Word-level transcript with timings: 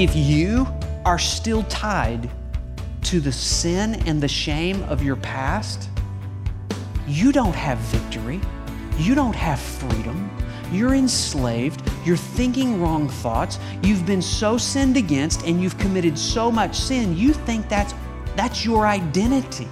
If 0.00 0.16
you 0.16 0.66
are 1.04 1.18
still 1.18 1.62
tied 1.64 2.30
to 3.02 3.20
the 3.20 3.30
sin 3.30 3.96
and 4.06 4.18
the 4.18 4.28
shame 4.28 4.82
of 4.84 5.02
your 5.02 5.16
past, 5.16 5.90
you 7.06 7.32
don't 7.32 7.54
have 7.54 7.76
victory. 7.76 8.40
You 8.96 9.14
don't 9.14 9.36
have 9.36 9.60
freedom. 9.60 10.34
You're 10.72 10.94
enslaved. 10.94 11.82
You're 12.02 12.16
thinking 12.16 12.80
wrong 12.80 13.10
thoughts. 13.10 13.58
You've 13.82 14.06
been 14.06 14.22
so 14.22 14.56
sinned 14.56 14.96
against 14.96 15.42
and 15.42 15.62
you've 15.62 15.76
committed 15.76 16.18
so 16.18 16.50
much 16.50 16.76
sin, 16.76 17.14
you 17.14 17.34
think 17.34 17.68
that's, 17.68 17.92
that's 18.36 18.64
your 18.64 18.86
identity. 18.86 19.68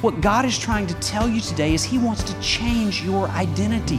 What 0.00 0.20
God 0.20 0.44
is 0.44 0.56
trying 0.56 0.86
to 0.86 0.94
tell 1.00 1.28
you 1.28 1.40
today 1.40 1.74
is 1.74 1.82
He 1.82 1.98
wants 1.98 2.22
to 2.22 2.40
change 2.40 3.02
your 3.02 3.26
identity. 3.30 3.98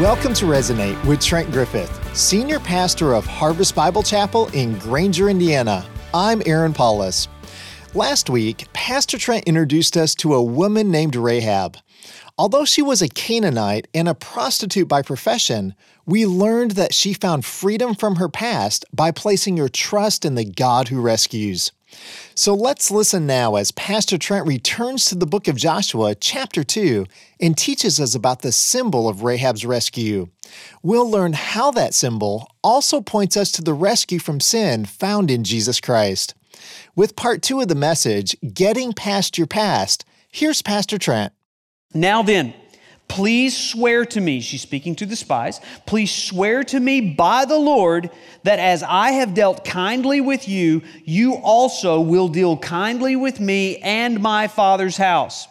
Welcome 0.00 0.34
to 0.34 0.46
Resonate 0.46 1.02
with 1.04 1.20
Trent 1.20 1.52
Griffith, 1.52 2.16
Senior 2.16 2.58
Pastor 2.58 3.14
of 3.14 3.24
Harvest 3.24 3.76
Bible 3.76 4.02
Chapel 4.02 4.48
in 4.48 4.76
Granger, 4.80 5.28
Indiana. 5.28 5.86
I'm 6.12 6.42
Aaron 6.46 6.72
Paulus. 6.72 7.28
Last 7.94 8.28
week, 8.28 8.66
Pastor 8.72 9.18
Trent 9.18 9.44
introduced 9.44 9.96
us 9.96 10.16
to 10.16 10.34
a 10.34 10.42
woman 10.42 10.90
named 10.90 11.14
Rahab. 11.14 11.76
Although 12.36 12.64
she 12.64 12.82
was 12.82 13.02
a 13.02 13.08
Canaanite 13.08 13.86
and 13.94 14.08
a 14.08 14.16
prostitute 14.16 14.88
by 14.88 15.00
profession, 15.00 15.76
we 16.06 16.26
learned 16.26 16.72
that 16.72 16.92
she 16.92 17.14
found 17.14 17.44
freedom 17.44 17.94
from 17.94 18.16
her 18.16 18.28
past 18.28 18.84
by 18.92 19.12
placing 19.12 19.58
her 19.58 19.68
trust 19.68 20.24
in 20.24 20.34
the 20.34 20.44
God 20.44 20.88
who 20.88 21.00
rescues. 21.00 21.70
So 22.34 22.54
let's 22.54 22.90
listen 22.90 23.26
now 23.26 23.56
as 23.56 23.70
Pastor 23.72 24.18
Trent 24.18 24.46
returns 24.46 25.04
to 25.06 25.14
the 25.14 25.26
book 25.26 25.48
of 25.48 25.56
Joshua, 25.56 26.14
chapter 26.14 26.64
2, 26.64 27.06
and 27.40 27.56
teaches 27.56 28.00
us 28.00 28.14
about 28.14 28.42
the 28.42 28.52
symbol 28.52 29.08
of 29.08 29.22
Rahab's 29.22 29.64
rescue. 29.64 30.28
We'll 30.82 31.08
learn 31.10 31.32
how 31.32 31.70
that 31.72 31.94
symbol 31.94 32.48
also 32.62 33.00
points 33.00 33.36
us 33.36 33.52
to 33.52 33.62
the 33.62 33.74
rescue 33.74 34.18
from 34.18 34.40
sin 34.40 34.84
found 34.84 35.30
in 35.30 35.44
Jesus 35.44 35.80
Christ. 35.80 36.34
With 36.96 37.16
part 37.16 37.42
two 37.42 37.60
of 37.60 37.68
the 37.68 37.74
message, 37.74 38.36
Getting 38.52 38.92
Past 38.92 39.36
Your 39.38 39.46
Past, 39.46 40.04
here's 40.30 40.62
Pastor 40.62 40.98
Trent. 40.98 41.32
Now 41.92 42.22
then, 42.22 42.54
Please 43.08 43.56
swear 43.56 44.04
to 44.06 44.20
me, 44.20 44.40
she's 44.40 44.62
speaking 44.62 44.94
to 44.96 45.06
the 45.06 45.14
spies, 45.14 45.60
please 45.86 46.10
swear 46.12 46.64
to 46.64 46.80
me 46.80 47.00
by 47.00 47.44
the 47.44 47.58
Lord 47.58 48.10
that 48.42 48.58
as 48.58 48.82
I 48.82 49.12
have 49.12 49.34
dealt 49.34 49.64
kindly 49.64 50.20
with 50.20 50.48
you, 50.48 50.82
you 51.04 51.34
also 51.34 52.00
will 52.00 52.28
deal 52.28 52.56
kindly 52.56 53.14
with 53.14 53.38
me 53.40 53.76
and 53.78 54.20
my 54.20 54.48
father's 54.48 54.96
house. 54.96 55.46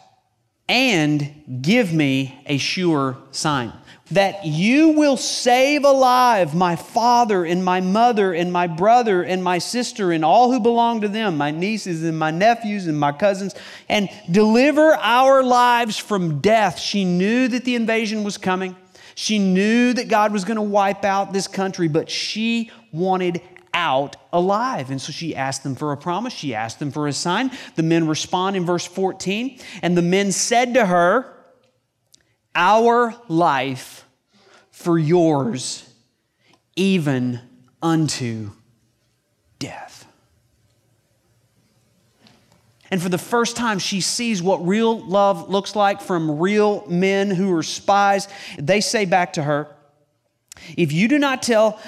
And 0.67 1.61
give 1.61 1.93
me 1.93 2.41
a 2.45 2.57
sure 2.57 3.17
sign 3.31 3.73
that 4.13 4.45
you 4.45 4.89
will 4.89 5.17
save 5.17 5.83
alive 5.83 6.55
my 6.55 6.75
father 6.75 7.45
and 7.45 7.63
my 7.63 7.81
mother 7.81 8.33
and 8.33 8.51
my 8.51 8.67
brother 8.67 9.23
and 9.23 9.43
my 9.43 9.57
sister 9.57 10.11
and 10.11 10.23
all 10.23 10.51
who 10.51 10.59
belong 10.59 11.01
to 11.01 11.07
them, 11.07 11.37
my 11.37 11.51
nieces 11.51 12.03
and 12.03 12.17
my 12.17 12.31
nephews 12.31 12.87
and 12.87 12.99
my 12.99 13.11
cousins, 13.11 13.55
and 13.89 14.09
deliver 14.29 14.93
our 14.95 15.43
lives 15.43 15.97
from 15.97 16.39
death. 16.39 16.79
She 16.79 17.05
knew 17.05 17.47
that 17.47 17.65
the 17.65 17.75
invasion 17.75 18.23
was 18.23 18.37
coming. 18.37 18.75
She 19.15 19.39
knew 19.39 19.93
that 19.93 20.07
God 20.07 20.31
was 20.33 20.43
going 20.43 20.55
to 20.55 20.61
wipe 20.61 21.05
out 21.05 21.33
this 21.33 21.47
country, 21.47 21.87
but 21.87 22.09
she 22.09 22.71
wanted 22.91 23.41
out 23.73 24.15
alive. 24.31 24.91
And 24.91 25.01
so 25.01 25.11
she 25.11 25.35
asked 25.35 25.63
them 25.63 25.75
for 25.75 25.91
a 25.91 25.97
promise. 25.97 26.33
She 26.33 26.53
asked 26.53 26.79
them 26.79 26.91
for 26.91 27.07
a 27.07 27.13
sign. 27.13 27.51
The 27.75 27.83
men 27.83 28.07
respond 28.07 28.55
in 28.55 28.65
verse 28.65 28.85
14. 28.85 29.59
And 29.81 29.97
the 29.97 30.01
men 30.01 30.31
said 30.31 30.75
to 30.75 30.85
her, 30.85 31.31
Our 32.55 33.15
life 33.27 34.02
for 34.73 34.97
yours, 34.97 35.87
even 36.75 37.39
unto 37.81 38.49
death. 39.59 40.05
And 42.91 43.01
for 43.01 43.07
the 43.07 43.19
first 43.19 43.55
time, 43.55 43.79
she 43.79 44.01
sees 44.01 44.41
what 44.41 44.65
real 44.67 44.99
love 44.99 45.49
looks 45.49 45.75
like 45.75 46.01
from 46.01 46.39
real 46.39 46.85
men 46.87 47.29
who 47.29 47.55
are 47.55 47.63
spies. 47.63 48.27
They 48.57 48.81
say 48.81 49.05
back 49.05 49.33
to 49.33 49.43
her, 49.43 49.67
If 50.75 50.91
you 50.91 51.07
do 51.07 51.17
not 51.17 51.43
tell 51.43 51.79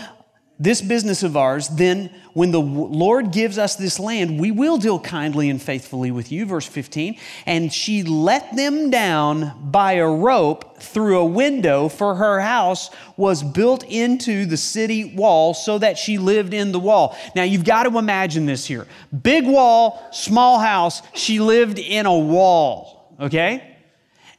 this 0.58 0.82
business 0.82 1.22
of 1.22 1.36
ours, 1.36 1.68
then 1.68 2.10
when 2.34 2.52
the 2.52 2.62
Lord 2.62 3.32
gives 3.32 3.58
us 3.58 3.76
this 3.76 4.00
land, 4.00 4.40
we 4.40 4.52
will 4.52 4.78
deal 4.78 5.00
kindly 5.00 5.50
and 5.50 5.62
faithfully 5.62 6.12
with 6.12 6.32
you. 6.32 6.46
Verse 6.46 6.66
15. 6.66 7.18
And 7.46 7.72
she 7.72 8.04
let 8.04 8.56
them 8.56 8.90
down 8.90 9.70
by 9.72 9.94
a 9.94 10.08
rope 10.08 10.82
through 10.82 11.20
a 11.20 11.26
window, 11.26 11.90
for 11.90 12.16
her 12.16 12.40
house 12.40 12.90
was 13.18 13.44
built 13.44 13.84
into 13.86 14.46
the 14.46 14.58
city 14.58 15.16
wall 15.16 15.54
so 15.54 15.78
that 15.78 15.98
she 15.98 16.18
lived 16.18 16.54
in 16.54 16.72
the 16.72 16.80
wall. 16.80 17.18
Now 17.36 17.44
you've 17.44 17.66
got 17.66 17.84
to 17.84 17.98
imagine 17.98 18.46
this 18.46 18.66
here 18.66 18.88
big 19.24 19.46
wall, 19.46 20.08
small 20.12 20.60
house. 20.60 21.02
She 21.14 21.40
lived 21.40 21.80
in 21.80 22.06
a 22.06 22.18
wall, 22.18 23.16
okay? 23.20 23.78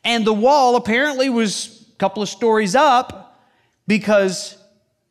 And 0.04 0.24
the 0.26 0.32
wall 0.32 0.76
apparently 0.76 1.28
was 1.30 1.88
a 1.92 1.96
couple 1.96 2.22
of 2.22 2.28
stories 2.28 2.74
up 2.74 3.42
because 3.86 4.56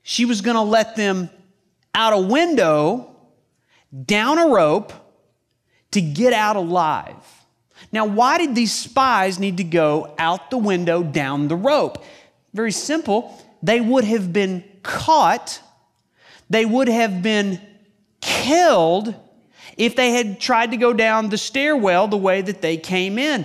she 0.08 0.24
was 0.24 0.42
going 0.42 0.56
to 0.56 0.62
let 0.62 0.96
them 0.96 1.32
out 1.96 2.14
a 2.14 2.20
window, 2.20 3.10
down 4.06 4.38
a 4.38 4.48
rope 4.50 4.94
to 5.90 6.00
get 6.00 6.32
out 6.32 6.56
alive. 6.56 7.16
Now, 7.92 8.06
why 8.06 8.38
did 8.38 8.54
these 8.54 8.72
spies 8.72 9.40
need 9.40 9.58
to 9.58 9.64
go 9.64 10.14
out 10.20 10.52
the 10.52 10.60
window, 10.60 11.02
down 11.02 11.48
the 11.48 11.56
rope? 11.56 12.04
Very 12.54 12.72
simple. 12.72 13.44
They 13.64 13.82
would 13.82 14.04
have 14.04 14.32
been 14.32 14.64
caught, 14.84 15.60
they 16.52 16.66
would 16.66 16.88
have 16.88 17.24
been 17.24 17.60
killed 18.22 19.16
if 19.76 19.96
they 19.96 20.12
had 20.12 20.40
tried 20.40 20.70
to 20.70 20.78
go 20.78 20.94
down 20.94 21.30
the 21.30 21.38
stairwell 21.40 22.08
the 22.08 22.16
way 22.16 22.44
that 22.44 22.62
they 22.62 22.78
came 22.78 23.18
in. 23.18 23.44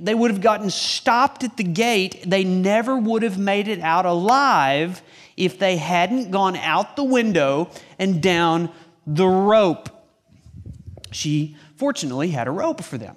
They 0.00 0.16
would 0.16 0.32
have 0.32 0.40
gotten 0.40 0.70
stopped 0.70 1.44
at 1.44 1.56
the 1.56 1.62
gate. 1.62 2.24
They 2.26 2.42
never 2.42 2.98
would 2.98 3.22
have 3.22 3.38
made 3.38 3.68
it 3.68 3.78
out 3.78 4.06
alive 4.06 5.02
if 5.36 5.58
they 5.58 5.76
hadn't 5.76 6.30
gone 6.30 6.56
out 6.56 6.96
the 6.96 7.04
window 7.04 7.70
and 7.98 8.22
down 8.22 8.70
the 9.06 9.26
rope. 9.26 9.88
She 11.10 11.56
fortunately 11.76 12.30
had 12.30 12.46
a 12.46 12.52
rope 12.52 12.82
for 12.82 12.98
them. 12.98 13.16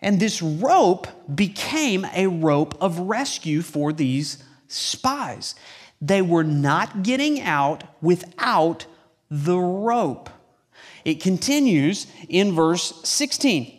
And 0.00 0.20
this 0.20 0.42
rope 0.42 1.08
became 1.34 2.04
a 2.14 2.26
rope 2.26 2.80
of 2.80 2.98
rescue 2.98 3.62
for 3.62 3.92
these 3.92 4.42
spies. 4.68 5.54
They 6.00 6.22
were 6.22 6.44
not 6.44 7.02
getting 7.02 7.40
out 7.40 7.84
without 8.02 8.86
the 9.30 9.58
rope. 9.58 10.30
It 11.04 11.22
continues 11.22 12.06
in 12.28 12.52
verse 12.52 13.00
16. 13.04 13.75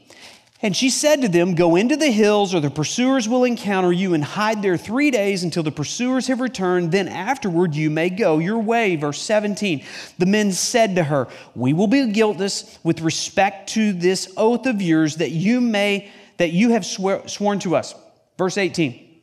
And 0.59 0.75
she 0.75 0.90
said 0.90 1.22
to 1.22 1.28
them, 1.28 1.53
Go 1.53 1.75
into 1.75 1.95
the 1.95 2.09
hills, 2.09 2.56
or 2.56 2.59
the 2.59 2.72
pursuers 2.72 3.29
will 3.29 3.44
encounter 3.44 3.91
you, 3.91 4.16
and 4.16 4.23
hide 4.23 4.63
there 4.63 4.78
three 4.78 5.12
days 5.12 5.44
until 5.44 5.62
the 5.62 5.72
pursuers 5.72 6.28
have 6.28 6.41
returned. 6.41 6.91
Then 6.91 7.07
afterward 7.07 7.75
you 7.75 7.91
may 7.91 8.09
go 8.09 8.40
your 8.40 8.57
way. 8.57 8.96
Verse 8.96 9.22
17. 9.22 9.84
The 10.17 10.25
men 10.25 10.51
said 10.51 10.96
to 10.96 11.03
her, 11.03 11.28
We 11.53 11.73
will 11.73 11.88
be 11.88 12.12
guiltless 12.12 12.79
with 12.84 13.01
respect 13.01 13.69
to 13.73 13.94
this 13.94 14.34
oath 14.35 14.66
of 14.66 14.81
yours 14.81 15.17
that 15.17 15.31
you 15.31 15.62
may 15.62 16.12
that 16.38 16.51
you 16.51 16.69
have 16.72 16.85
swear, 16.85 17.28
sworn 17.28 17.59
to 17.59 17.75
us. 17.75 17.94
Verse 18.38 18.57
18. 18.57 19.22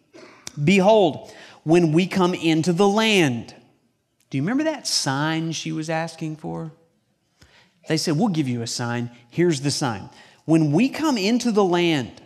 Behold, 0.62 1.33
when 1.65 1.93
we 1.93 2.06
come 2.06 2.34
into 2.34 2.73
the 2.73 2.89
land. 2.89 3.55
Do 4.31 4.39
you 4.39 4.43
remember 4.43 4.65
that 4.65 4.87
sign 4.87 5.53
she 5.53 5.73
was 5.73 5.91
asking 5.91 6.37
for? 6.37 6.73
They 7.89 7.97
said, 7.97 8.17
We'll 8.17 8.28
give 8.28 8.49
you 8.49 8.62
a 8.62 8.67
sign. 8.67 9.11
Here's 9.31 9.61
the 9.61 9.71
sign. 9.71 10.09
When 10.44 10.72
we 10.72 10.88
come 10.88 11.16
into 11.16 11.50
the 11.53 11.65
land, 11.65 12.21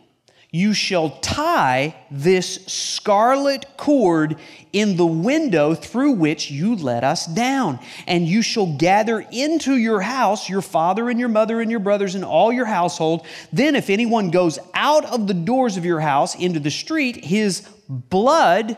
you 0.50 0.72
shall 0.72 1.10
tie 1.20 1.94
this 2.10 2.64
scarlet 2.66 3.66
cord 3.76 4.38
in 4.72 4.96
the 4.96 5.06
window 5.06 5.74
through 5.74 6.12
which 6.12 6.50
you 6.50 6.74
let 6.74 7.04
us 7.04 7.26
down. 7.26 7.78
And 8.06 8.26
you 8.26 8.40
shall 8.40 8.66
gather 8.78 9.20
into 9.30 9.76
your 9.76 10.00
house 10.00 10.48
your 10.48 10.62
father 10.62 11.10
and 11.10 11.20
your 11.20 11.28
mother 11.28 11.60
and 11.60 11.70
your 11.70 11.80
brothers 11.80 12.14
and 12.14 12.24
all 12.24 12.50
your 12.50 12.64
household. 12.64 13.26
Then, 13.52 13.76
if 13.76 13.90
anyone 13.90 14.30
goes 14.30 14.58
out 14.72 15.04
of 15.04 15.26
the 15.26 15.34
doors 15.34 15.76
of 15.76 15.84
your 15.84 16.00
house 16.00 16.34
into 16.34 16.60
the 16.60 16.70
street, 16.70 17.24
his 17.24 17.60
blood, 17.88 18.76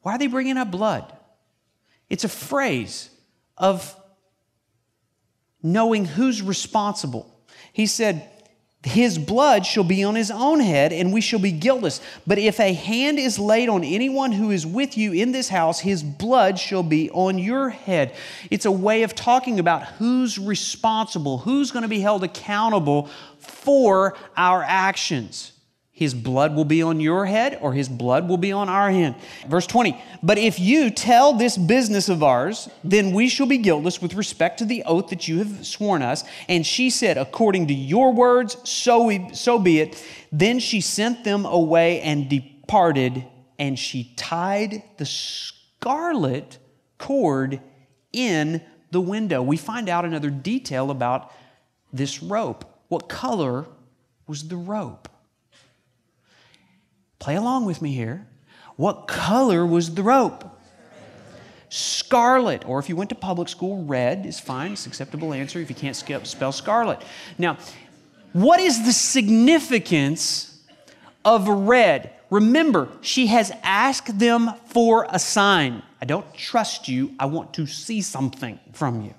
why 0.00 0.14
are 0.14 0.18
they 0.18 0.28
bringing 0.28 0.56
up 0.56 0.70
blood? 0.70 1.12
It's 2.08 2.24
a 2.24 2.28
phrase 2.28 3.10
of 3.58 3.94
knowing 5.62 6.06
who's 6.06 6.40
responsible. 6.40 7.33
He 7.74 7.86
said, 7.86 8.30
his 8.84 9.18
blood 9.18 9.64
shall 9.64 9.82
be 9.82 10.04
on 10.04 10.14
his 10.14 10.30
own 10.30 10.60
head, 10.60 10.92
and 10.92 11.12
we 11.12 11.22
shall 11.22 11.38
be 11.38 11.52
guiltless. 11.52 12.00
But 12.26 12.38
if 12.38 12.60
a 12.60 12.72
hand 12.72 13.18
is 13.18 13.38
laid 13.38 13.68
on 13.68 13.82
anyone 13.82 14.30
who 14.30 14.50
is 14.50 14.66
with 14.66 14.96
you 14.96 15.12
in 15.12 15.32
this 15.32 15.48
house, 15.48 15.80
his 15.80 16.02
blood 16.02 16.58
shall 16.58 16.82
be 16.82 17.10
on 17.10 17.38
your 17.38 17.70
head. 17.70 18.14
It's 18.50 18.66
a 18.66 18.70
way 18.70 19.02
of 19.02 19.14
talking 19.14 19.58
about 19.58 19.84
who's 19.84 20.38
responsible, 20.38 21.38
who's 21.38 21.72
going 21.72 21.82
to 21.82 21.88
be 21.88 22.00
held 22.00 22.22
accountable 22.24 23.08
for 23.38 24.16
our 24.36 24.62
actions. 24.62 25.53
His 25.96 26.12
blood 26.12 26.56
will 26.56 26.64
be 26.64 26.82
on 26.82 26.98
your 26.98 27.24
head 27.24 27.56
or 27.60 27.72
his 27.72 27.88
blood 27.88 28.28
will 28.28 28.36
be 28.36 28.50
on 28.50 28.68
our 28.68 28.90
hand. 28.90 29.14
Verse 29.46 29.64
20, 29.64 29.96
but 30.24 30.38
if 30.38 30.58
you 30.58 30.90
tell 30.90 31.34
this 31.34 31.56
business 31.56 32.08
of 32.08 32.20
ours, 32.20 32.68
then 32.82 33.12
we 33.12 33.28
shall 33.28 33.46
be 33.46 33.58
guiltless 33.58 34.02
with 34.02 34.14
respect 34.14 34.58
to 34.58 34.64
the 34.64 34.82
oath 34.86 35.10
that 35.10 35.28
you 35.28 35.38
have 35.38 35.64
sworn 35.64 36.02
us. 36.02 36.24
And 36.48 36.66
she 36.66 36.90
said, 36.90 37.16
according 37.16 37.68
to 37.68 37.74
your 37.74 38.12
words, 38.12 38.56
so, 38.68 39.04
we, 39.04 39.32
so 39.34 39.60
be 39.60 39.78
it. 39.78 40.04
Then 40.32 40.58
she 40.58 40.80
sent 40.80 41.22
them 41.22 41.46
away 41.46 42.00
and 42.00 42.28
departed, 42.28 43.24
and 43.60 43.78
she 43.78 44.12
tied 44.16 44.82
the 44.96 45.06
scarlet 45.06 46.58
cord 46.98 47.60
in 48.12 48.60
the 48.90 49.00
window. 49.00 49.42
We 49.42 49.56
find 49.56 49.88
out 49.88 50.04
another 50.04 50.30
detail 50.30 50.90
about 50.90 51.32
this 51.92 52.20
rope. 52.20 52.64
What 52.88 53.08
color 53.08 53.66
was 54.26 54.48
the 54.48 54.56
rope? 54.56 55.08
Play 57.24 57.36
along 57.36 57.64
with 57.64 57.80
me 57.80 57.94
here. 57.94 58.26
What 58.76 59.08
color 59.08 59.64
was 59.64 59.94
the 59.94 60.02
rope? 60.02 60.44
Scarlet, 61.70 62.68
or 62.68 62.78
if 62.78 62.90
you 62.90 62.96
went 62.96 63.08
to 63.08 63.14
public 63.16 63.48
school, 63.48 63.82
red 63.86 64.26
is 64.26 64.38
fine. 64.38 64.72
It's 64.72 64.86
acceptable 64.86 65.32
answer 65.32 65.58
if 65.58 65.70
you 65.70 65.74
can't 65.74 65.96
spell 65.96 66.52
scarlet. 66.52 67.00
Now, 67.38 67.56
what 68.34 68.60
is 68.60 68.84
the 68.84 68.92
significance 68.92 70.60
of 71.24 71.48
red? 71.48 72.12
Remember, 72.28 72.90
she 73.00 73.28
has 73.28 73.50
asked 73.62 74.18
them 74.18 74.50
for 74.66 75.06
a 75.08 75.18
sign. 75.18 75.82
I 76.02 76.04
don't 76.04 76.30
trust 76.34 76.88
you. 76.88 77.14
I 77.18 77.24
want 77.24 77.54
to 77.54 77.66
see 77.66 78.02
something 78.02 78.60
from 78.74 79.00
you. 79.00 79.14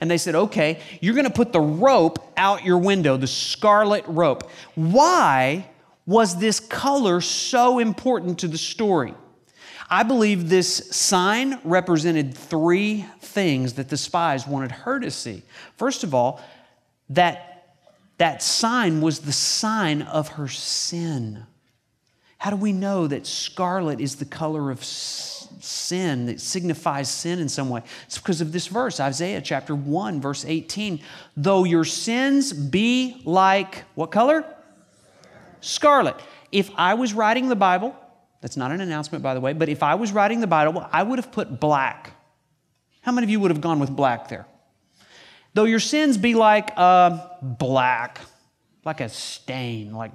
And 0.00 0.08
they 0.08 0.18
said, 0.18 0.36
okay, 0.36 0.78
you're 1.00 1.14
going 1.14 1.26
to 1.26 1.32
put 1.32 1.52
the 1.52 1.60
rope 1.60 2.32
out 2.36 2.64
your 2.64 2.78
window, 2.78 3.16
the 3.16 3.26
scarlet 3.26 4.04
rope. 4.06 4.48
Why 4.76 5.68
was 6.10 6.36
this 6.38 6.58
color 6.58 7.20
so 7.20 7.78
important 7.78 8.40
to 8.40 8.48
the 8.48 8.58
story? 8.58 9.14
I 9.88 10.02
believe 10.02 10.48
this 10.48 10.90
sign 10.90 11.60
represented 11.62 12.36
three 12.36 13.06
things 13.20 13.74
that 13.74 13.88
the 13.88 13.96
spies 13.96 14.44
wanted 14.44 14.72
her 14.72 14.98
to 14.98 15.10
see. 15.12 15.44
First 15.76 16.02
of 16.02 16.12
all, 16.12 16.42
that, 17.10 17.76
that 18.18 18.42
sign 18.42 19.00
was 19.00 19.20
the 19.20 19.32
sign 19.32 20.02
of 20.02 20.30
her 20.30 20.48
sin. 20.48 21.46
How 22.38 22.50
do 22.50 22.56
we 22.56 22.72
know 22.72 23.06
that 23.06 23.24
scarlet 23.24 24.00
is 24.00 24.16
the 24.16 24.24
color 24.24 24.72
of 24.72 24.82
sin, 24.82 26.26
that 26.26 26.40
signifies 26.40 27.08
sin 27.08 27.38
in 27.38 27.48
some 27.48 27.70
way? 27.70 27.82
It's 28.06 28.18
because 28.18 28.40
of 28.40 28.50
this 28.50 28.66
verse, 28.66 28.98
Isaiah 28.98 29.40
chapter 29.40 29.76
1, 29.76 30.20
verse 30.20 30.44
18. 30.44 30.98
Though 31.36 31.62
your 31.62 31.84
sins 31.84 32.52
be 32.52 33.22
like 33.24 33.84
what 33.94 34.10
color? 34.10 34.44
Scarlet. 35.60 36.16
If 36.52 36.70
I 36.76 36.94
was 36.94 37.14
writing 37.14 37.48
the 37.48 37.56
Bible, 37.56 37.96
that's 38.40 38.56
not 38.56 38.72
an 38.72 38.80
announcement, 38.80 39.22
by 39.22 39.34
the 39.34 39.40
way, 39.40 39.52
but 39.52 39.68
if 39.68 39.82
I 39.82 39.94
was 39.94 40.12
writing 40.12 40.40
the 40.40 40.46
Bible, 40.46 40.86
I 40.92 41.02
would 41.02 41.18
have 41.18 41.30
put 41.30 41.60
black. 41.60 42.12
How 43.02 43.12
many 43.12 43.24
of 43.24 43.30
you 43.30 43.40
would 43.40 43.50
have 43.50 43.60
gone 43.60 43.78
with 43.78 43.94
black 43.94 44.28
there? 44.28 44.46
Though 45.54 45.64
your 45.64 45.80
sins 45.80 46.16
be 46.16 46.34
like 46.34 46.70
uh, 46.76 47.18
black, 47.42 48.20
like 48.84 49.00
a 49.00 49.08
stain, 49.08 49.92
like, 49.92 50.12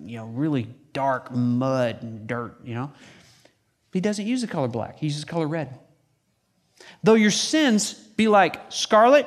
you 0.00 0.16
know, 0.16 0.26
really 0.26 0.68
dark 0.92 1.30
mud 1.30 2.02
and 2.02 2.26
dirt, 2.26 2.58
you 2.64 2.74
know. 2.74 2.92
He 3.92 4.00
doesn't 4.00 4.26
use 4.26 4.42
the 4.42 4.46
color 4.46 4.68
black, 4.68 4.98
he 4.98 5.06
uses 5.06 5.24
the 5.24 5.30
color 5.30 5.46
red. 5.46 5.78
Though 7.02 7.14
your 7.14 7.30
sins 7.30 7.94
be 7.94 8.28
like 8.28 8.60
scarlet, 8.70 9.26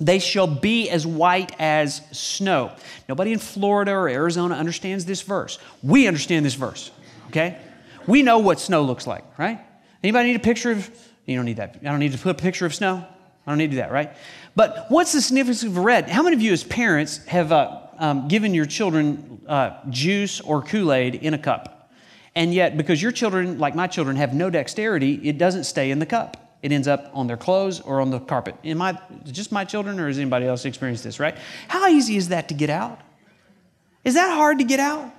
they 0.00 0.18
shall 0.18 0.46
be 0.46 0.88
as 0.88 1.06
white 1.06 1.54
as 1.58 2.00
snow. 2.12 2.72
Nobody 3.08 3.32
in 3.32 3.38
Florida 3.38 3.92
or 3.92 4.08
Arizona 4.08 4.54
understands 4.54 5.04
this 5.04 5.22
verse. 5.22 5.58
We 5.82 6.06
understand 6.06 6.46
this 6.46 6.54
verse, 6.54 6.90
okay? 7.28 7.58
We 8.06 8.22
know 8.22 8.38
what 8.38 8.58
snow 8.58 8.82
looks 8.82 9.06
like, 9.06 9.38
right? 9.38 9.60
Anybody 10.02 10.30
need 10.30 10.36
a 10.36 10.40
picture 10.40 10.72
of, 10.72 10.90
you 11.26 11.36
don't 11.36 11.44
need 11.44 11.58
that. 11.58 11.76
I 11.82 11.84
don't 11.84 11.98
need 11.98 12.12
to 12.12 12.18
put 12.18 12.30
a 12.30 12.42
picture 12.42 12.64
of 12.64 12.74
snow. 12.74 13.06
I 13.46 13.50
don't 13.50 13.58
need 13.58 13.66
to 13.68 13.72
do 13.72 13.76
that, 13.76 13.92
right? 13.92 14.12
But 14.56 14.86
what's 14.88 15.12
the 15.12 15.20
significance 15.20 15.62
of 15.62 15.76
red? 15.76 16.08
How 16.08 16.22
many 16.22 16.34
of 16.34 16.42
you 16.42 16.52
as 16.52 16.64
parents 16.64 17.18
have 17.26 17.52
uh, 17.52 17.80
um, 17.98 18.28
given 18.28 18.54
your 18.54 18.66
children 18.66 19.42
uh, 19.46 19.78
juice 19.90 20.40
or 20.40 20.62
Kool-Aid 20.62 21.16
in 21.16 21.34
a 21.34 21.38
cup? 21.38 21.90
And 22.34 22.54
yet, 22.54 22.76
because 22.76 23.02
your 23.02 23.12
children, 23.12 23.58
like 23.58 23.74
my 23.74 23.86
children, 23.86 24.16
have 24.16 24.32
no 24.32 24.50
dexterity, 24.50 25.14
it 25.28 25.36
doesn't 25.36 25.64
stay 25.64 25.90
in 25.90 25.98
the 25.98 26.06
cup 26.06 26.49
it 26.62 26.72
ends 26.72 26.88
up 26.88 27.10
on 27.14 27.26
their 27.26 27.36
clothes 27.36 27.80
or 27.80 28.00
on 28.00 28.10
the 28.10 28.20
carpet. 28.20 28.54
Am 28.64 28.82
I 28.82 28.98
just 29.24 29.52
my 29.52 29.64
children, 29.64 29.98
or 29.98 30.06
has 30.06 30.18
anybody 30.18 30.46
else 30.46 30.64
experienced 30.64 31.04
this, 31.04 31.18
right? 31.18 31.36
How 31.68 31.88
easy 31.88 32.16
is 32.16 32.28
that 32.28 32.48
to 32.48 32.54
get 32.54 32.70
out? 32.70 33.00
Is 34.04 34.14
that 34.14 34.34
hard 34.34 34.58
to 34.58 34.64
get 34.64 34.80
out? 34.80 35.12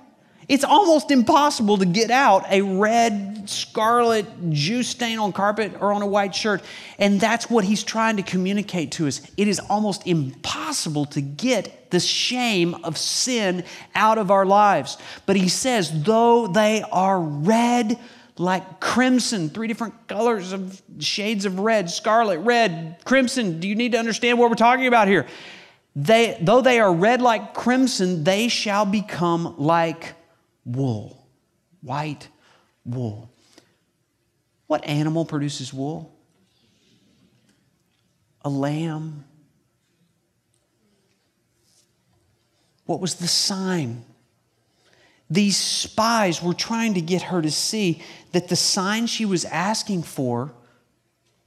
It's 0.48 0.64
almost 0.64 1.10
impossible 1.10 1.78
to 1.78 1.86
get 1.86 2.10
out 2.10 2.44
a 2.50 2.62
red, 2.62 3.48
scarlet 3.48 4.50
juice 4.50 4.88
stain 4.88 5.18
on 5.20 5.32
carpet 5.32 5.72
or 5.80 5.92
on 5.92 6.02
a 6.02 6.06
white 6.06 6.34
shirt. 6.34 6.62
And 6.98 7.20
that's 7.20 7.48
what 7.48 7.64
he's 7.64 7.84
trying 7.84 8.16
to 8.16 8.22
communicate 8.22 8.92
to 8.92 9.06
us. 9.06 9.22
It 9.36 9.46
is 9.46 9.60
almost 9.60 10.06
impossible 10.06 11.06
to 11.06 11.20
get 11.20 11.90
the 11.90 12.00
shame 12.00 12.74
of 12.82 12.98
sin 12.98 13.64
out 13.94 14.18
of 14.18 14.30
our 14.30 14.44
lives. 14.44 14.98
But 15.26 15.36
he 15.36 15.48
says, 15.48 16.02
though 16.02 16.48
they 16.48 16.82
are 16.90 17.20
red, 17.20 17.98
like 18.38 18.80
crimson, 18.80 19.50
three 19.50 19.68
different 19.68 20.08
colors 20.08 20.52
of 20.52 20.80
shades 20.98 21.44
of 21.44 21.58
red, 21.58 21.90
scarlet, 21.90 22.38
red, 22.40 22.96
crimson. 23.04 23.60
Do 23.60 23.68
you 23.68 23.74
need 23.74 23.92
to 23.92 23.98
understand 23.98 24.38
what 24.38 24.48
we're 24.50 24.56
talking 24.56 24.86
about 24.86 25.08
here? 25.08 25.26
They, 25.94 26.38
though 26.40 26.62
they 26.62 26.80
are 26.80 26.92
red 26.92 27.20
like 27.20 27.52
crimson, 27.52 28.24
they 28.24 28.48
shall 28.48 28.86
become 28.86 29.54
like 29.58 30.14
wool, 30.64 31.26
white 31.82 32.28
wool. 32.84 33.30
What 34.66 34.86
animal 34.86 35.26
produces 35.26 35.72
wool? 35.72 36.10
A 38.42 38.48
lamb. 38.48 39.24
What 42.86 43.00
was 43.00 43.16
the 43.16 43.28
sign 43.28 44.04
these 45.32 45.56
spies 45.56 46.42
were 46.42 46.52
trying 46.52 46.92
to 46.94 47.00
get 47.00 47.22
her 47.22 47.40
to 47.40 47.50
see 47.50 48.02
that 48.32 48.48
the 48.48 48.56
sign 48.56 49.06
she 49.06 49.24
was 49.24 49.46
asking 49.46 50.02
for 50.02 50.52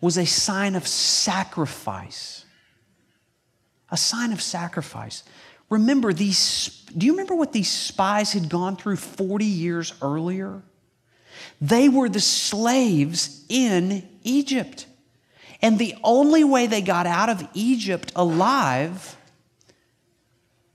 was 0.02 0.18
a 0.18 0.26
sign 0.26 0.76
of 0.76 0.88
sacrifice. 0.88 2.46
A 3.92 3.98
sign 3.98 4.34
of 4.34 4.42
sacrifice. 4.42 5.24
Remember 5.70 6.14
these 6.14 6.82
do 6.98 7.06
you 7.06 7.12
remember 7.12 7.36
what 7.36 7.52
these 7.52 7.70
spies 7.70 8.34
had 8.34 8.50
gone 8.50 8.76
through 8.76 8.96
40 8.96 9.46
years 9.46 9.94
earlier? 10.02 10.64
They 11.62 11.88
were 11.90 12.10
the 12.10 12.22
slaves 12.22 13.46
in 13.50 14.08
Egypt. 14.24 14.88
And 15.62 15.78
the 15.78 15.96
only 16.04 16.44
way 16.44 16.68
they 16.68 16.82
got 16.82 17.06
out 17.06 17.30
of 17.30 17.48
Egypt 17.54 18.14
alive 18.16 19.16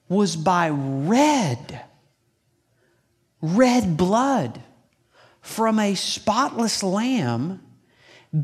was 0.08 0.36
by 0.36 0.68
red 0.70 1.84
red 3.40 3.96
blood 3.96 4.60
from 5.40 5.78
a 5.78 5.94
spotless 5.94 6.82
lamb 6.82 7.60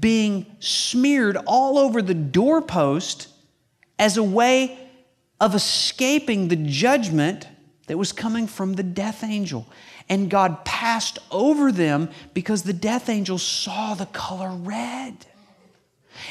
being 0.00 0.46
smeared 0.58 1.36
all 1.46 1.78
over 1.78 2.02
the 2.02 2.14
doorpost 2.14 3.28
as 3.98 4.16
a 4.16 4.22
way 4.22 4.78
of 5.40 5.54
escaping 5.54 6.48
the 6.48 6.56
judgment 6.56 7.46
that 7.86 7.98
was 7.98 8.12
coming 8.12 8.46
from 8.46 8.74
the 8.74 8.82
death 8.82 9.22
angel. 9.22 9.66
And 10.08 10.30
God 10.30 10.64
passed 10.64 11.18
over 11.30 11.70
them 11.70 12.10
because 12.34 12.62
the 12.62 12.72
death 12.72 13.08
angel 13.08 13.38
saw 13.38 13.94
the 13.94 14.06
color 14.06 14.50
red. 14.50 15.26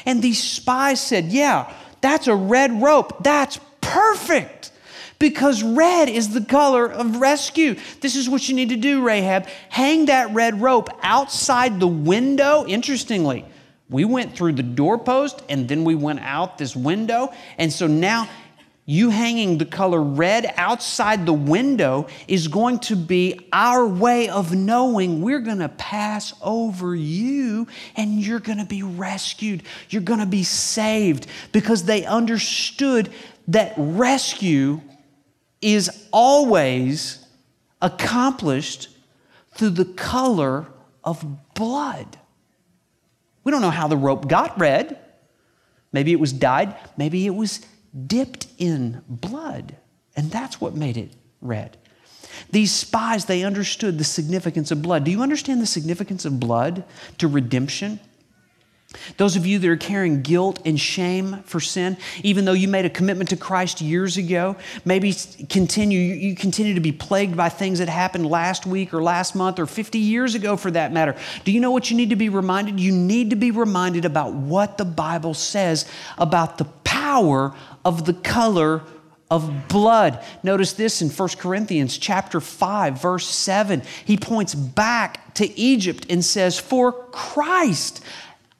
And 0.04 0.22
these 0.22 0.42
spies 0.42 1.00
said, 1.00 1.26
Yeah, 1.26 1.72
that's 2.00 2.26
a 2.26 2.34
red 2.34 2.82
rope. 2.82 3.22
That's 3.22 3.58
perfect 3.80 4.70
because 5.18 5.62
red 5.62 6.08
is 6.08 6.34
the 6.34 6.44
color 6.44 6.90
of 6.90 7.16
rescue. 7.16 7.76
This 8.00 8.16
is 8.16 8.28
what 8.28 8.48
you 8.48 8.54
need 8.54 8.68
to 8.70 8.76
do, 8.76 9.02
Rahab. 9.02 9.46
Hang 9.68 10.06
that 10.06 10.32
red 10.34 10.60
rope 10.60 10.90
outside 11.02 11.80
the 11.80 11.88
window. 11.88 12.66
Interestingly, 12.66 13.44
we 13.88 14.04
went 14.04 14.36
through 14.36 14.52
the 14.52 14.62
doorpost 14.62 15.42
and 15.48 15.68
then 15.68 15.84
we 15.84 15.94
went 15.94 16.20
out 16.20 16.58
this 16.58 16.74
window. 16.74 17.32
And 17.56 17.72
so 17.72 17.86
now 17.86 18.28
you 18.88 19.10
hanging 19.10 19.58
the 19.58 19.66
color 19.66 20.00
red 20.00 20.54
outside 20.56 21.26
the 21.26 21.32
window 21.32 22.06
is 22.28 22.46
going 22.46 22.78
to 22.78 22.94
be 22.94 23.48
our 23.52 23.84
way 23.84 24.28
of 24.28 24.54
knowing 24.54 25.22
we're 25.22 25.40
going 25.40 25.58
to 25.58 25.68
pass 25.68 26.32
over 26.40 26.94
you 26.94 27.66
and 27.96 28.24
you're 28.24 28.38
going 28.38 28.58
to 28.58 28.64
be 28.64 28.84
rescued. 28.84 29.64
You're 29.90 30.02
going 30.02 30.20
to 30.20 30.26
be 30.26 30.44
saved 30.44 31.26
because 31.50 31.84
they 31.84 32.04
understood 32.04 33.10
that 33.48 33.74
rescue 33.76 34.80
is 35.74 36.06
always 36.12 37.26
accomplished 37.82 38.88
through 39.54 39.70
the 39.70 39.84
color 39.84 40.66
of 41.02 41.24
blood. 41.54 42.18
We 43.42 43.50
don't 43.50 43.62
know 43.62 43.70
how 43.70 43.88
the 43.88 43.96
rope 43.96 44.28
got 44.28 44.58
red. 44.60 44.98
Maybe 45.92 46.12
it 46.12 46.20
was 46.20 46.32
dyed, 46.32 46.76
maybe 46.96 47.26
it 47.26 47.34
was 47.34 47.66
dipped 48.06 48.46
in 48.58 49.02
blood, 49.08 49.76
and 50.14 50.30
that's 50.30 50.60
what 50.60 50.74
made 50.74 50.96
it 50.96 51.12
red. 51.40 51.76
These 52.50 52.70
spies, 52.70 53.24
they 53.24 53.42
understood 53.42 53.98
the 53.98 54.04
significance 54.04 54.70
of 54.70 54.82
blood. 54.82 55.04
Do 55.04 55.10
you 55.10 55.22
understand 55.22 55.60
the 55.60 55.66
significance 55.66 56.24
of 56.24 56.38
blood 56.38 56.84
to 57.18 57.26
redemption? 57.26 57.98
Those 59.16 59.36
of 59.36 59.46
you 59.46 59.58
that 59.58 59.68
are 59.68 59.76
carrying 59.76 60.22
guilt 60.22 60.60
and 60.64 60.78
shame 60.78 61.42
for 61.44 61.60
sin, 61.60 61.96
even 62.22 62.44
though 62.44 62.52
you 62.52 62.68
made 62.68 62.84
a 62.84 62.90
commitment 62.90 63.30
to 63.30 63.36
Christ 63.36 63.80
years 63.80 64.16
ago, 64.16 64.56
maybe 64.84 65.14
continue 65.48 65.98
you 65.98 66.34
continue 66.34 66.74
to 66.74 66.80
be 66.80 66.92
plagued 66.92 67.36
by 67.36 67.48
things 67.48 67.78
that 67.78 67.88
happened 67.88 68.26
last 68.26 68.66
week 68.66 68.92
or 68.94 69.02
last 69.02 69.34
month 69.34 69.58
or 69.58 69.66
50 69.66 69.98
years 69.98 70.34
ago 70.34 70.56
for 70.56 70.70
that 70.70 70.92
matter. 70.92 71.16
Do 71.44 71.52
you 71.52 71.60
know 71.60 71.70
what 71.70 71.90
you 71.90 71.96
need 71.96 72.10
to 72.10 72.16
be 72.16 72.28
reminded? 72.28 72.80
You 72.80 72.92
need 72.92 73.30
to 73.30 73.36
be 73.36 73.50
reminded 73.50 74.04
about 74.04 74.32
what 74.32 74.78
the 74.78 74.84
Bible 74.84 75.34
says 75.34 75.86
about 76.18 76.58
the 76.58 76.64
power 76.84 77.54
of 77.84 78.04
the 78.04 78.14
color 78.14 78.82
of 79.30 79.68
blood. 79.68 80.24
Notice 80.42 80.74
this 80.74 81.02
in 81.02 81.10
1 81.10 81.28
Corinthians 81.38 81.98
chapter 81.98 82.40
5 82.40 83.00
verse 83.00 83.26
7. 83.26 83.82
He 84.04 84.16
points 84.16 84.54
back 84.54 85.34
to 85.34 85.58
Egypt 85.58 86.06
and 86.08 86.24
says, 86.24 86.58
"For 86.58 86.92
Christ 86.92 88.02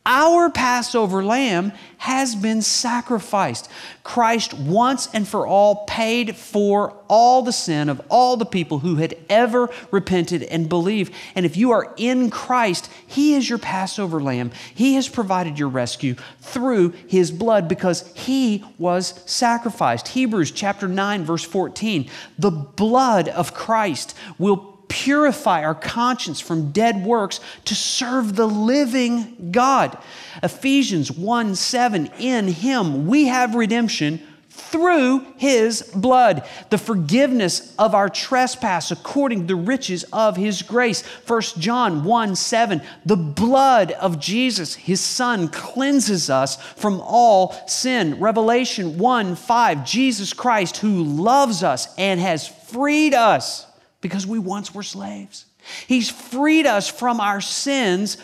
our 0.07 0.49
Passover 0.51 1.25
lamb 1.25 1.73
has 1.99 2.37
been 2.37 2.63
sacrificed. 2.63 3.69
Christ 4.05 4.55
once 4.55 5.09
and 5.13 5.27
for 5.27 5.47
all 5.47 5.85
paid 5.87 6.37
for 6.37 6.95
all 7.09 7.43
the 7.43 7.53
sin 7.53 7.89
of 7.89 8.01
all 8.09 8.37
the 8.37 8.47
people 8.47 8.79
who 8.79 8.97
had 8.97 9.17
ever 9.29 9.69
repented 9.91 10.45
and 10.45 10.69
believed. 10.69 11.13
And 11.35 11.45
if 11.45 11.57
you 11.57 11.73
are 11.73 11.93
in 11.97 12.31
Christ, 12.31 12.89
He 13.07 13.35
is 13.35 13.51
your 13.51 13.59
Passover 13.59 14.21
lamb. 14.21 14.53
He 14.75 14.95
has 14.95 15.09
provided 15.09 15.59
your 15.59 15.69
rescue 15.69 16.15
through 16.41 16.91
His 17.09 17.33
blood 17.33 17.69
because 17.69 18.13
He 18.15 18.65
was 18.79 19.21
sacrificed. 19.27 20.09
Hebrews 20.09 20.53
chapter 20.53 20.87
9, 20.87 21.25
verse 21.25 21.45
14. 21.45 22.09
The 22.39 22.51
blood 22.51 23.29
of 23.29 23.55
Christ 23.55 24.17
will 24.39 24.76
purify 24.89 25.65
our 25.65 25.75
conscience 25.75 26.41
from 26.41 26.73
dead 26.73 27.05
works 27.05 27.41
to 27.65 27.75
serve 27.75 28.37
the 28.37 28.47
living 28.47 29.51
God. 29.53 29.97
Ephesians 30.43 31.11
1 31.11 31.55
7, 31.55 32.11
in 32.19 32.49
Him 32.49 33.07
we 33.07 33.27
have 33.27 33.55
redemption 33.55 34.21
through 34.57 35.25
his 35.37 35.83
blood, 35.95 36.47
the 36.71 36.79
forgiveness 36.79 37.75
of 37.79 37.95
our 37.95 38.09
trespass 38.09 38.91
according 38.91 39.41
to 39.41 39.47
the 39.47 39.55
riches 39.55 40.05
of 40.13 40.37
his 40.37 40.63
grace. 40.63 41.03
1 41.03 41.43
John 41.59 42.05
1 42.05 42.37
7, 42.37 42.81
the 43.05 43.17
blood 43.17 43.93
of 43.93 44.19
Jesus, 44.19 44.75
his 44.75 45.01
son, 45.01 45.49
cleanses 45.49 46.31
us 46.31 46.57
from 46.73 47.01
all 47.03 47.55
sin. 47.69 48.19
Revelation 48.19 48.99
1 48.99 49.37
5, 49.37 49.85
Jesus 49.85 50.33
Christ, 50.33 50.79
who 50.79 51.05
loves 51.05 51.63
us 51.63 51.95
and 51.99 52.19
has 52.19 52.49
freed 52.49 53.15
us 53.15 53.66
because 54.07 54.25
we 54.25 54.39
once 54.39 54.73
were 54.73 54.85
slaves. 54.85 55.47
He's 55.89 56.09
freed 56.09 56.65
us 56.65 56.89
from 56.89 57.21
our 57.21 57.41
sins 57.41 58.19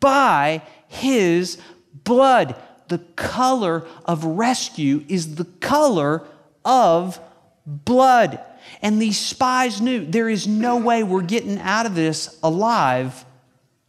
by 0.00 0.62
His 0.88 1.58
blood. 2.04 2.56
The 2.88 2.98
color 3.16 3.86
of 4.06 4.24
rescue 4.24 5.04
is 5.08 5.34
the 5.34 5.44
color 5.44 6.26
of 6.64 7.20
blood. 7.66 8.40
And 8.80 9.00
these 9.00 9.18
spies 9.18 9.82
knew 9.82 10.06
there 10.06 10.30
is 10.30 10.46
no 10.46 10.78
way 10.78 11.02
we're 11.02 11.20
getting 11.20 11.58
out 11.58 11.84
of 11.84 11.94
this 11.94 12.38
alive 12.42 13.26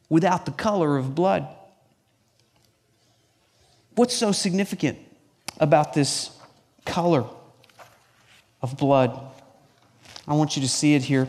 without 0.10 0.46
the 0.46 0.52
color 0.52 0.98
of 0.98 1.16
blood. 1.16 1.48
What's 3.96 4.14
so 4.14 4.34
significant 4.34 5.00
about 5.62 5.94
this 5.94 6.38
color 6.86 7.24
of 8.62 8.76
blood? 8.76 9.31
I 10.32 10.34
want 10.34 10.56
you 10.56 10.62
to 10.62 10.70
see 10.70 10.96
it 10.96 11.04
here. 11.04 11.28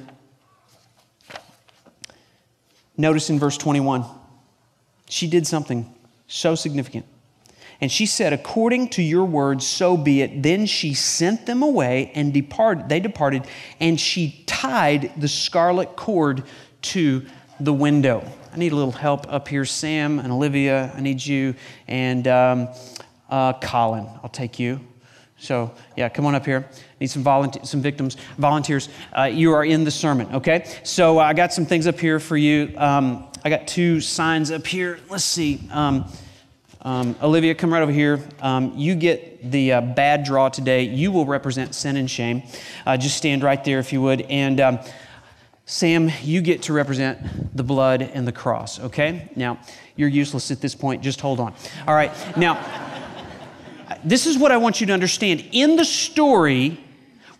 Notice 2.97 3.31
in 3.31 3.41
verse 3.41 3.59
21, 3.59 4.05
she 5.09 5.27
did 5.27 5.45
something 5.45 5.93
so 6.29 6.55
significant. 6.55 7.05
And 7.81 7.91
she 7.91 8.07
said, 8.07 8.33
According 8.33 8.91
to 8.91 9.03
your 9.03 9.25
words, 9.25 9.67
so 9.67 9.97
be 9.97 10.23
it. 10.23 10.45
Then 10.45 10.67
she 10.67 10.95
sent 10.95 11.47
them 11.47 11.65
away 11.65 12.13
and 12.15 12.33
departed. 12.33 12.89
They 12.89 13.01
departed, 13.01 13.49
and 13.81 13.99
she 13.99 14.45
tied 14.47 15.11
the 15.17 15.27
scarlet 15.27 15.97
cord 15.97 16.45
to 16.83 17.27
the 17.59 17.73
window. 17.73 18.25
I 18.53 18.57
need 18.57 18.71
a 18.71 18.77
little 18.77 18.93
help 18.93 19.27
up 19.33 19.49
here. 19.49 19.65
Sam 19.65 20.21
and 20.21 20.31
Olivia, 20.31 20.93
I 20.95 21.01
need 21.01 21.27
you. 21.27 21.57
And 21.89 22.29
um, 22.29 22.69
uh, 23.29 23.55
Colin, 23.55 24.07
I'll 24.23 24.31
take 24.31 24.61
you. 24.61 24.79
So, 25.43 25.73
yeah, 25.97 26.09
come 26.09 26.25
on 26.25 26.37
up 26.37 26.47
here. 26.47 26.69
Need 27.01 27.09
some, 27.09 27.25
volunteer, 27.25 27.65
some 27.65 27.83
victims, 27.83 28.17
volunteers. 28.39 28.89
Uh, 29.13 29.25
you 29.25 29.53
are 29.53 29.65
in 29.65 29.83
the 29.83 29.91
sermon, 29.91 30.33
okay? 30.37 30.73
So, 30.85 31.19
uh, 31.19 31.25
I 31.25 31.33
got 31.33 31.53
some 31.53 31.67
things 31.67 31.89
up 31.89 31.99
here 31.99 32.21
for 32.21 32.37
you. 32.37 32.73
Um, 32.77 33.27
I 33.45 33.51
got 33.51 33.67
two 33.67 34.01
signs 34.01 34.53
up 34.53 34.65
here. 34.65 35.01
Let's 35.11 35.25
see. 35.25 35.61
Um, 35.73 36.05
um, 36.83 37.17
Olivia, 37.21 37.57
come 37.57 37.73
right 37.73 37.83
over 37.83 37.91
here. 37.91 38.21
Um, 38.41 38.75
you 38.77 38.95
get 38.95 39.51
the 39.51 39.73
uh, 39.73 39.81
bad 39.81 40.23
draw 40.23 40.49
today. 40.49 40.85
You 40.85 41.11
will 41.11 41.27
represent 41.27 41.75
sin 41.75 41.97
and 41.97 42.09
shame. 42.09 42.45
Uh, 42.87 42.97
just 42.97 43.17
stand 43.17 43.43
right 43.43 43.65
there 43.65 43.81
if 43.81 43.93
you 43.93 44.01
would. 44.01 44.21
And 44.23 44.61
um, 44.61 44.79
Sam, 45.67 46.09
you 46.23 46.41
get 46.41 46.63
to 46.63 46.73
represent 46.73 47.57
the 47.57 47.65
blood 47.65 48.01
and 48.01 48.29
the 48.29 48.33
cross, 48.33 48.79
okay? 48.79 49.29
Now, 49.35 49.59
you're 49.97 50.09
useless 50.09 50.53
at 50.53 50.61
this 50.61 50.77
point. 50.77 51.03
Just 51.03 51.21
hold 51.21 51.41
on. 51.41 51.53
All 51.89 51.97
right. 51.97 52.13
Now, 52.37 52.92
this 54.05 54.27
is 54.27 54.39
what 54.39 54.53
I 54.53 54.57
want 54.57 54.81
you 54.81 54.87
to 54.89 54.93
understand. 54.93 55.45
In 55.53 55.77
the 55.77 55.85
story, 55.85 56.79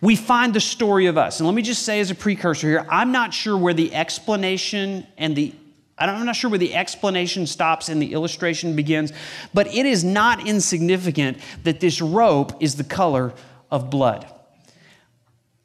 we 0.01 0.15
find 0.17 0.53
the 0.53 0.59
story 0.59 1.05
of 1.05 1.17
us. 1.17 1.39
And 1.39 1.47
let 1.47 1.55
me 1.55 1.61
just 1.61 1.83
say 1.83 2.01
as 2.01 2.11
a 2.11 2.15
precursor 2.15 2.67
here, 2.67 2.85
I'm 2.89 3.11
not 3.11 3.33
sure 3.33 3.57
where 3.57 3.73
the 3.73 3.93
explanation 3.95 5.07
and 5.17 5.35
the 5.35 5.53
I'm 5.97 6.25
not 6.25 6.35
sure 6.35 6.49
where 6.49 6.59
the 6.59 6.73
explanation 6.73 7.45
stops 7.45 7.87
and 7.87 8.01
the 8.01 8.13
illustration 8.13 8.75
begins, 8.75 9.13
but 9.53 9.67
it 9.67 9.85
is 9.85 10.03
not 10.03 10.45
insignificant 10.45 11.37
that 11.63 11.79
this 11.79 12.01
rope 12.01 12.61
is 12.61 12.75
the 12.75 12.83
color 12.83 13.31
of 13.69 13.91
blood. 13.91 14.27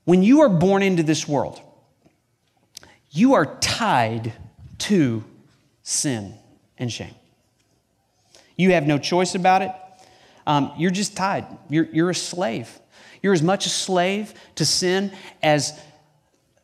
When 0.04 0.23
you 0.23 0.42
are 0.42 0.50
born 0.50 0.83
into 0.83 1.02
this 1.02 1.26
world, 1.26 1.61
you 3.11 3.35
are 3.35 3.57
tied 3.57 4.35
to 4.78 5.25
sin 5.83 6.35
and 6.76 6.92
shame. 6.92 7.14
You 8.54 8.73
have 8.73 8.87
no 8.87 8.99
choice 8.99 9.35
about 9.35 9.62
it 9.62 9.73
um, 10.49 10.73
you're 10.78 10.90
just 10.90 11.14
tied. 11.14 11.47
You're, 11.69 11.88
you're 11.93 12.11
a 12.11 12.14
slave. 12.14 12.81
You're 13.23 13.35
as 13.35 13.43
much 13.43 13.67
a 13.67 13.69
slave 13.69 14.33
to 14.55 14.64
sin 14.64 15.12
as 15.43 15.78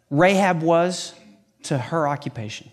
Rahab 0.08 0.62
was 0.62 1.14
to 1.64 1.76
her 1.76 2.08
occupation. 2.08 2.70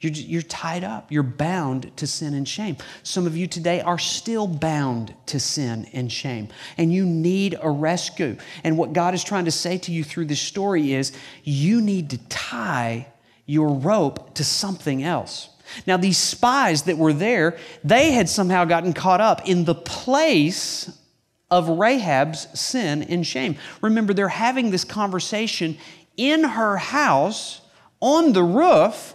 You're, 0.00 0.12
you're 0.12 0.42
tied 0.42 0.82
up. 0.82 1.12
You're 1.12 1.22
bound 1.22 1.94
to 1.98 2.06
sin 2.06 2.32
and 2.32 2.48
shame. 2.48 2.78
Some 3.02 3.26
of 3.26 3.36
you 3.36 3.46
today 3.46 3.82
are 3.82 3.98
still 3.98 4.46
bound 4.46 5.14
to 5.26 5.38
sin 5.38 5.88
and 5.92 6.10
shame, 6.10 6.48
and 6.78 6.92
you 6.92 7.04
need 7.04 7.58
a 7.60 7.70
rescue. 7.70 8.38
And 8.64 8.78
what 8.78 8.94
God 8.94 9.12
is 9.12 9.22
trying 9.22 9.44
to 9.44 9.50
say 9.50 9.76
to 9.78 9.92
you 9.92 10.04
through 10.04 10.26
this 10.26 10.40
story 10.40 10.94
is 10.94 11.12
you 11.44 11.82
need 11.82 12.10
to 12.10 12.18
tie 12.28 13.08
your 13.44 13.74
rope 13.74 14.34
to 14.34 14.44
something 14.44 15.02
else. 15.02 15.50
Now, 15.86 15.96
these 15.96 16.18
spies 16.18 16.82
that 16.82 16.98
were 16.98 17.12
there, 17.12 17.58
they 17.84 18.12
had 18.12 18.28
somehow 18.28 18.64
gotten 18.64 18.92
caught 18.92 19.20
up 19.20 19.48
in 19.48 19.64
the 19.64 19.74
place 19.74 20.90
of 21.50 21.68
Rahab's 21.68 22.48
sin 22.58 23.02
and 23.02 23.26
shame. 23.26 23.56
Remember, 23.80 24.12
they're 24.12 24.28
having 24.28 24.70
this 24.70 24.84
conversation 24.84 25.78
in 26.16 26.44
her 26.44 26.76
house 26.76 27.60
on 28.00 28.32
the 28.32 28.42
roof. 28.42 29.14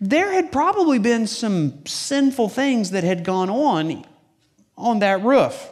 There 0.00 0.32
had 0.32 0.50
probably 0.50 0.98
been 0.98 1.26
some 1.26 1.84
sinful 1.86 2.48
things 2.48 2.90
that 2.92 3.04
had 3.04 3.24
gone 3.24 3.50
on 3.50 4.04
on 4.76 5.00
that 5.00 5.22
roof. 5.22 5.70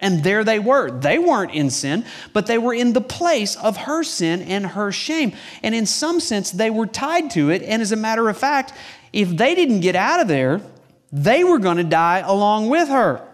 And 0.00 0.22
there 0.22 0.44
they 0.44 0.60
were. 0.60 0.92
They 0.92 1.18
weren't 1.18 1.52
in 1.52 1.70
sin, 1.70 2.04
but 2.32 2.46
they 2.46 2.56
were 2.56 2.72
in 2.72 2.92
the 2.92 3.00
place 3.00 3.56
of 3.56 3.76
her 3.76 4.04
sin 4.04 4.42
and 4.42 4.64
her 4.64 4.92
shame. 4.92 5.32
And 5.62 5.74
in 5.74 5.86
some 5.86 6.20
sense, 6.20 6.52
they 6.52 6.70
were 6.70 6.86
tied 6.86 7.30
to 7.32 7.50
it. 7.50 7.62
And 7.62 7.82
as 7.82 7.90
a 7.90 7.96
matter 7.96 8.28
of 8.28 8.38
fact, 8.38 8.72
if 9.12 9.28
they 9.30 9.54
didn't 9.54 9.80
get 9.80 9.96
out 9.96 10.20
of 10.20 10.28
there, 10.28 10.60
they 11.10 11.44
were 11.44 11.58
going 11.58 11.78
to 11.78 11.84
die 11.84 12.18
along 12.18 12.68
with 12.68 12.88
her. 12.88 13.26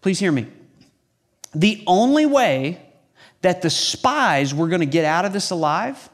Please 0.00 0.18
hear 0.18 0.32
me. 0.32 0.46
The 1.54 1.82
only 1.86 2.26
way 2.26 2.80
that 3.40 3.62
the 3.62 3.70
spies 3.70 4.54
were 4.54 4.68
going 4.68 4.80
to 4.80 4.86
get 4.86 5.04
out 5.04 5.24
of 5.24 5.32
this 5.32 5.50
alive, 5.50 6.08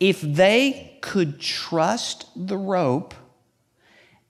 if 0.00 0.20
they 0.20 0.98
could 1.00 1.40
trust 1.40 2.26
the 2.36 2.56
rope 2.56 3.14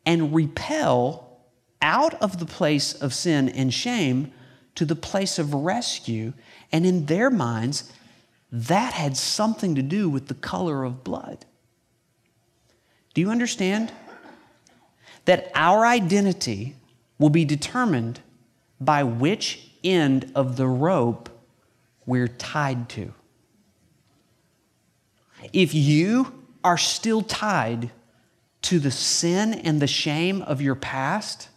and 0.06 0.34
repel 0.34 1.38
out 1.82 2.14
of 2.22 2.38
the 2.38 2.46
place 2.46 2.94
of 2.94 3.12
sin 3.12 3.48
and 3.48 3.72
shame 3.72 4.32
to 4.74 4.84
the 4.84 4.96
place 4.96 5.38
of 5.38 5.52
rescue, 5.52 6.32
and 6.72 6.86
in 6.86 7.06
their 7.06 7.30
minds, 7.30 7.92
that 8.50 8.92
had 8.92 9.16
something 9.16 9.74
to 9.74 9.82
do 9.82 10.08
with 10.08 10.28
the 10.28 10.34
color 10.34 10.84
of 10.84 11.04
blood. 11.04 11.44
Do 13.14 13.20
you 13.20 13.30
understand? 13.30 13.92
That 15.24 15.50
our 15.54 15.84
identity 15.84 16.76
will 17.18 17.30
be 17.30 17.44
determined 17.44 18.20
by 18.80 19.02
which 19.02 19.70
end 19.82 20.32
of 20.34 20.56
the 20.56 20.66
rope 20.66 21.28
we're 22.06 22.28
tied 22.28 22.88
to. 22.90 23.12
If 25.52 25.74
you 25.74 26.32
are 26.64 26.78
still 26.78 27.22
tied 27.22 27.90
to 28.62 28.78
the 28.78 28.90
sin 28.90 29.54
and 29.54 29.80
the 29.80 29.86
shame 29.86 30.42
of 30.42 30.60
your 30.60 30.74
past, 30.74 31.48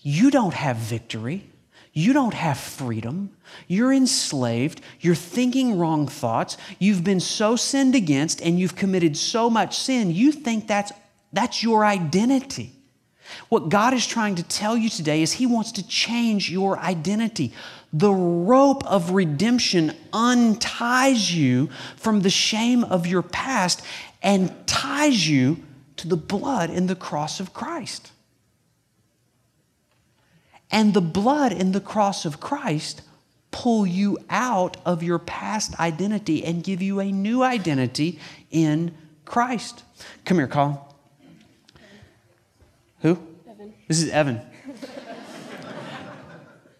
you 0.00 0.30
don't 0.30 0.54
have 0.54 0.76
victory. 0.76 1.50
You 1.96 2.12
don't 2.12 2.34
have 2.34 2.58
freedom. 2.58 3.30
You're 3.68 3.90
enslaved. 3.90 4.82
You're 5.00 5.14
thinking 5.14 5.78
wrong 5.78 6.06
thoughts. 6.06 6.58
You've 6.78 7.02
been 7.02 7.20
so 7.20 7.56
sinned 7.56 7.94
against 7.94 8.42
and 8.42 8.60
you've 8.60 8.76
committed 8.76 9.16
so 9.16 9.48
much 9.48 9.78
sin, 9.78 10.10
you 10.10 10.30
think 10.30 10.68
that's, 10.68 10.92
that's 11.32 11.62
your 11.62 11.86
identity. 11.86 12.72
What 13.48 13.70
God 13.70 13.94
is 13.94 14.06
trying 14.06 14.34
to 14.34 14.42
tell 14.42 14.76
you 14.76 14.90
today 14.90 15.22
is 15.22 15.32
He 15.32 15.46
wants 15.46 15.72
to 15.72 15.88
change 15.88 16.50
your 16.50 16.78
identity. 16.78 17.54
The 17.94 18.12
rope 18.12 18.84
of 18.84 19.12
redemption 19.12 19.96
unties 20.12 21.34
you 21.34 21.70
from 21.96 22.20
the 22.20 22.28
shame 22.28 22.84
of 22.84 23.06
your 23.06 23.22
past 23.22 23.80
and 24.22 24.52
ties 24.66 25.26
you 25.26 25.62
to 25.96 26.08
the 26.08 26.16
blood 26.18 26.68
and 26.68 26.90
the 26.90 26.94
cross 26.94 27.40
of 27.40 27.54
Christ. 27.54 28.12
And 30.70 30.94
the 30.94 31.00
blood 31.00 31.52
and 31.52 31.72
the 31.72 31.80
cross 31.80 32.24
of 32.24 32.40
Christ 32.40 33.02
pull 33.50 33.86
you 33.86 34.18
out 34.28 34.76
of 34.84 35.02
your 35.02 35.18
past 35.18 35.78
identity 35.80 36.44
and 36.44 36.62
give 36.62 36.82
you 36.82 37.00
a 37.00 37.10
new 37.10 37.42
identity 37.42 38.18
in 38.50 38.94
Christ. 39.24 39.82
Come 40.24 40.38
here, 40.38 40.46
Colin. 40.46 40.76
Who? 43.00 43.18
Evan. 43.48 43.74
This 43.88 44.02
is 44.02 44.10
Evan. 44.10 44.40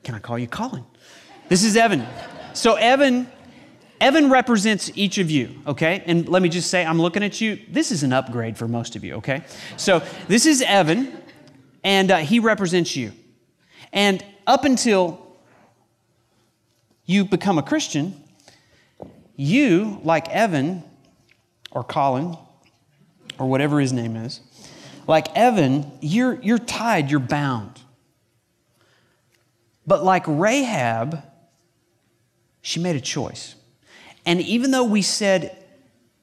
Can 0.03 0.15
I 0.15 0.19
call 0.19 0.39
you 0.39 0.47
Colin? 0.47 0.85
This 1.49 1.65
is 1.65 1.77
Evan. 1.77 2.07
So 2.53 2.75
Evan 2.75 3.27
Evan 4.01 4.31
represents 4.31 4.91
each 4.95 5.19
of 5.19 5.31
you, 5.31 5.63
okay? 5.67 6.03
And 6.07 6.29
let 6.29 6.43
me 6.43 6.49
just 6.49 6.71
say, 6.71 6.85
I'm 6.85 7.01
looking 7.01 7.23
at 7.23 7.41
you. 7.41 7.59
This 7.71 7.91
is 7.91 8.03
an 8.03 8.13
upgrade 8.13 8.59
for 8.59 8.69
most 8.69 8.95
of 8.95 9.05
you, 9.05 9.15
okay? 9.15 9.43
So 9.77 10.03
this 10.29 10.45
is 10.45 10.61
Evan, 10.61 11.17
and 11.83 12.11
uh, 12.11 12.19
he 12.19 12.39
represents 12.39 12.95
you. 12.95 13.13
And 13.93 14.25
up 14.47 14.65
until 14.65 15.21
you 17.05 17.25
become 17.25 17.59
a 17.59 17.63
Christian, 17.63 18.23
you, 19.37 20.01
like 20.03 20.29
Evan 20.29 20.83
or 21.71 21.85
Colin 21.85 22.37
or 23.39 23.49
whatever 23.49 23.81
his 23.81 23.93
name 23.93 24.17
is, 24.17 24.41
like 25.07 25.35
Evan, 25.37 25.91
you're, 26.01 26.41
you're 26.43 26.59
tied, 26.59 27.11
you're 27.11 27.21
bound. 27.21 27.81
But 29.87 30.03
like 30.03 30.25
Rahab, 30.27 31.23
she 32.61 32.81
made 32.81 32.97
a 32.97 33.01
choice. 33.01 33.55
And 34.25 34.41
even 34.41 34.73
though 34.73 34.85
we 34.85 35.03
said 35.03 35.65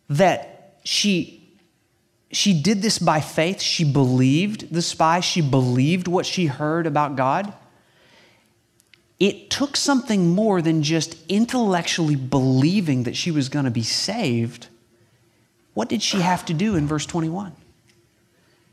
that 0.09 0.79
she 0.83 1.42
she 2.35 2.59
did 2.59 2.81
this 2.81 2.99
by 2.99 3.19
faith, 3.19 3.61
she 3.61 3.83
believed 3.83 4.73
the 4.73 4.81
spy, 4.81 5.19
she 5.19 5.41
believed 5.41 6.07
what 6.07 6.25
she 6.25 6.47
heard 6.47 6.87
about 6.87 7.15
God. 7.15 7.53
It 9.19 9.49
took 9.49 9.77
something 9.77 10.29
more 10.29 10.61
than 10.61 10.83
just 10.83 11.15
intellectually 11.29 12.15
believing 12.15 13.03
that 13.03 13.15
she 13.15 13.31
was 13.31 13.49
going 13.49 13.65
to 13.65 13.71
be 13.71 13.83
saved. 13.83 14.67
What 15.73 15.89
did 15.89 16.01
she 16.01 16.21
have 16.21 16.45
to 16.45 16.53
do 16.53 16.75
in 16.75 16.87
verse 16.87 17.05
21? 17.05 17.53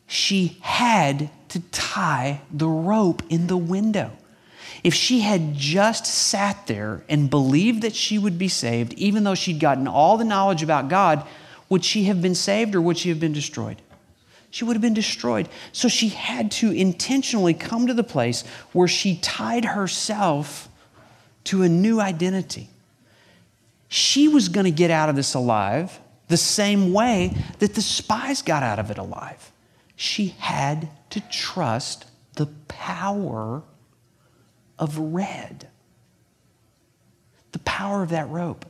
She 0.06 0.58
had 0.60 1.30
to 1.50 1.60
tie 1.70 2.40
the 2.50 2.68
rope 2.68 3.22
in 3.28 3.46
the 3.46 3.56
window. 3.56 4.12
If 4.82 4.94
she 4.94 5.20
had 5.20 5.54
just 5.54 6.06
sat 6.06 6.66
there 6.66 7.04
and 7.08 7.30
believed 7.30 7.82
that 7.82 7.94
she 7.94 8.18
would 8.18 8.38
be 8.38 8.48
saved, 8.48 8.92
even 8.94 9.24
though 9.24 9.34
she'd 9.34 9.60
gotten 9.60 9.86
all 9.86 10.16
the 10.16 10.24
knowledge 10.24 10.62
about 10.62 10.88
God, 10.88 11.26
would 11.70 11.84
she 11.84 12.04
have 12.04 12.20
been 12.20 12.34
saved 12.34 12.74
or 12.74 12.82
would 12.82 12.98
she 12.98 13.08
have 13.08 13.20
been 13.20 13.32
destroyed? 13.32 13.80
She 14.50 14.64
would 14.64 14.74
have 14.74 14.82
been 14.82 14.92
destroyed. 14.92 15.48
So 15.72 15.88
she 15.88 16.08
had 16.08 16.50
to 16.52 16.72
intentionally 16.72 17.54
come 17.54 17.86
to 17.86 17.94
the 17.94 18.04
place 18.04 18.44
where 18.72 18.88
she 18.88 19.16
tied 19.16 19.64
herself 19.64 20.68
to 21.44 21.62
a 21.62 21.68
new 21.68 22.00
identity. 22.00 22.68
She 23.88 24.28
was 24.28 24.48
going 24.48 24.64
to 24.64 24.70
get 24.70 24.90
out 24.90 25.08
of 25.08 25.16
this 25.16 25.34
alive 25.34 25.98
the 26.28 26.36
same 26.36 26.92
way 26.92 27.36
that 27.60 27.74
the 27.74 27.82
spies 27.82 28.42
got 28.42 28.62
out 28.62 28.78
of 28.78 28.90
it 28.90 28.98
alive. 28.98 29.52
She 29.96 30.28
had 30.38 30.88
to 31.10 31.20
trust 31.28 32.06
the 32.34 32.46
power 32.68 33.62
of 34.78 34.98
red. 34.98 35.68
The 37.52 37.58
power 37.60 38.02
of 38.02 38.10
that 38.10 38.28
rope. 38.28 38.64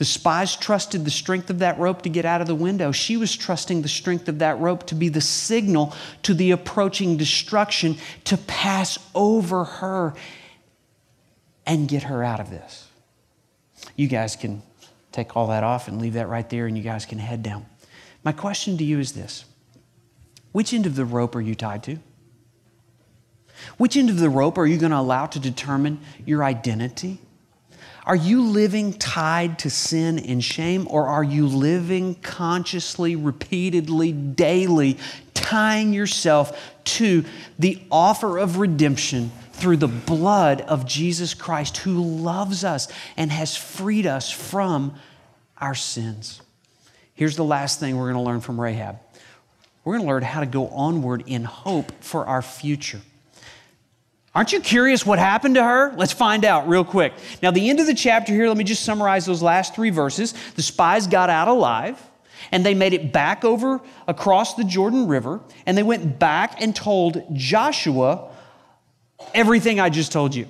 The 0.00 0.06
spies 0.06 0.56
trusted 0.56 1.04
the 1.04 1.10
strength 1.10 1.50
of 1.50 1.58
that 1.58 1.78
rope 1.78 2.00
to 2.02 2.08
get 2.08 2.24
out 2.24 2.40
of 2.40 2.46
the 2.46 2.54
window. 2.54 2.90
She 2.90 3.18
was 3.18 3.36
trusting 3.36 3.82
the 3.82 3.88
strength 3.88 4.30
of 4.30 4.38
that 4.38 4.58
rope 4.58 4.86
to 4.86 4.94
be 4.94 5.10
the 5.10 5.20
signal 5.20 5.94
to 6.22 6.32
the 6.32 6.52
approaching 6.52 7.18
destruction 7.18 7.98
to 8.24 8.38
pass 8.38 8.98
over 9.14 9.64
her 9.64 10.14
and 11.66 11.86
get 11.86 12.04
her 12.04 12.24
out 12.24 12.40
of 12.40 12.48
this. 12.48 12.88
You 13.94 14.08
guys 14.08 14.36
can 14.36 14.62
take 15.12 15.36
all 15.36 15.48
that 15.48 15.64
off 15.64 15.86
and 15.86 16.00
leave 16.00 16.14
that 16.14 16.30
right 16.30 16.48
there, 16.48 16.66
and 16.66 16.78
you 16.78 16.82
guys 16.82 17.04
can 17.04 17.18
head 17.18 17.42
down. 17.42 17.66
My 18.24 18.32
question 18.32 18.78
to 18.78 18.84
you 18.84 19.00
is 19.00 19.12
this 19.12 19.44
Which 20.52 20.72
end 20.72 20.86
of 20.86 20.96
the 20.96 21.04
rope 21.04 21.36
are 21.36 21.42
you 21.42 21.54
tied 21.54 21.82
to? 21.82 21.98
Which 23.76 23.98
end 23.98 24.08
of 24.08 24.18
the 24.18 24.30
rope 24.30 24.56
are 24.56 24.66
you 24.66 24.78
going 24.78 24.92
to 24.92 24.98
allow 24.98 25.26
to 25.26 25.38
determine 25.38 26.00
your 26.24 26.42
identity? 26.42 27.20
Are 28.10 28.16
you 28.16 28.42
living 28.42 28.94
tied 28.94 29.60
to 29.60 29.70
sin 29.70 30.18
and 30.18 30.42
shame, 30.42 30.88
or 30.90 31.06
are 31.06 31.22
you 31.22 31.46
living 31.46 32.16
consciously, 32.16 33.14
repeatedly, 33.14 34.10
daily, 34.10 34.98
tying 35.32 35.92
yourself 35.92 36.60
to 36.96 37.24
the 37.60 37.80
offer 37.88 38.36
of 38.36 38.56
redemption 38.56 39.30
through 39.52 39.76
the 39.76 39.86
blood 39.86 40.60
of 40.62 40.86
Jesus 40.86 41.34
Christ, 41.34 41.76
who 41.76 42.02
loves 42.02 42.64
us 42.64 42.88
and 43.16 43.30
has 43.30 43.54
freed 43.54 44.06
us 44.06 44.28
from 44.28 44.96
our 45.58 45.76
sins? 45.76 46.42
Here's 47.14 47.36
the 47.36 47.44
last 47.44 47.78
thing 47.78 47.96
we're 47.96 48.12
going 48.12 48.24
to 48.24 48.28
learn 48.28 48.40
from 48.40 48.60
Rahab 48.60 48.98
we're 49.84 49.98
going 49.98 50.04
to 50.04 50.08
learn 50.08 50.24
how 50.24 50.40
to 50.40 50.46
go 50.46 50.66
onward 50.70 51.22
in 51.28 51.44
hope 51.44 51.92
for 52.02 52.26
our 52.26 52.42
future. 52.42 53.02
Aren't 54.34 54.52
you 54.52 54.60
curious 54.60 55.04
what 55.04 55.18
happened 55.18 55.56
to 55.56 55.64
her? 55.64 55.92
Let's 55.96 56.12
find 56.12 56.44
out 56.44 56.68
real 56.68 56.84
quick. 56.84 57.12
Now, 57.42 57.50
the 57.50 57.68
end 57.68 57.80
of 57.80 57.86
the 57.86 57.94
chapter 57.94 58.32
here, 58.32 58.46
let 58.46 58.56
me 58.56 58.64
just 58.64 58.84
summarize 58.84 59.26
those 59.26 59.42
last 59.42 59.74
three 59.74 59.90
verses. 59.90 60.34
The 60.54 60.62
spies 60.62 61.08
got 61.08 61.30
out 61.30 61.48
alive 61.48 62.00
and 62.52 62.64
they 62.64 62.74
made 62.74 62.92
it 62.92 63.12
back 63.12 63.44
over 63.44 63.80
across 64.06 64.54
the 64.54 64.64
Jordan 64.64 65.08
River 65.08 65.40
and 65.66 65.76
they 65.76 65.82
went 65.82 66.20
back 66.20 66.62
and 66.62 66.74
told 66.74 67.24
Joshua 67.32 68.30
everything 69.34 69.80
I 69.80 69.90
just 69.90 70.12
told 70.12 70.34
you. 70.34 70.48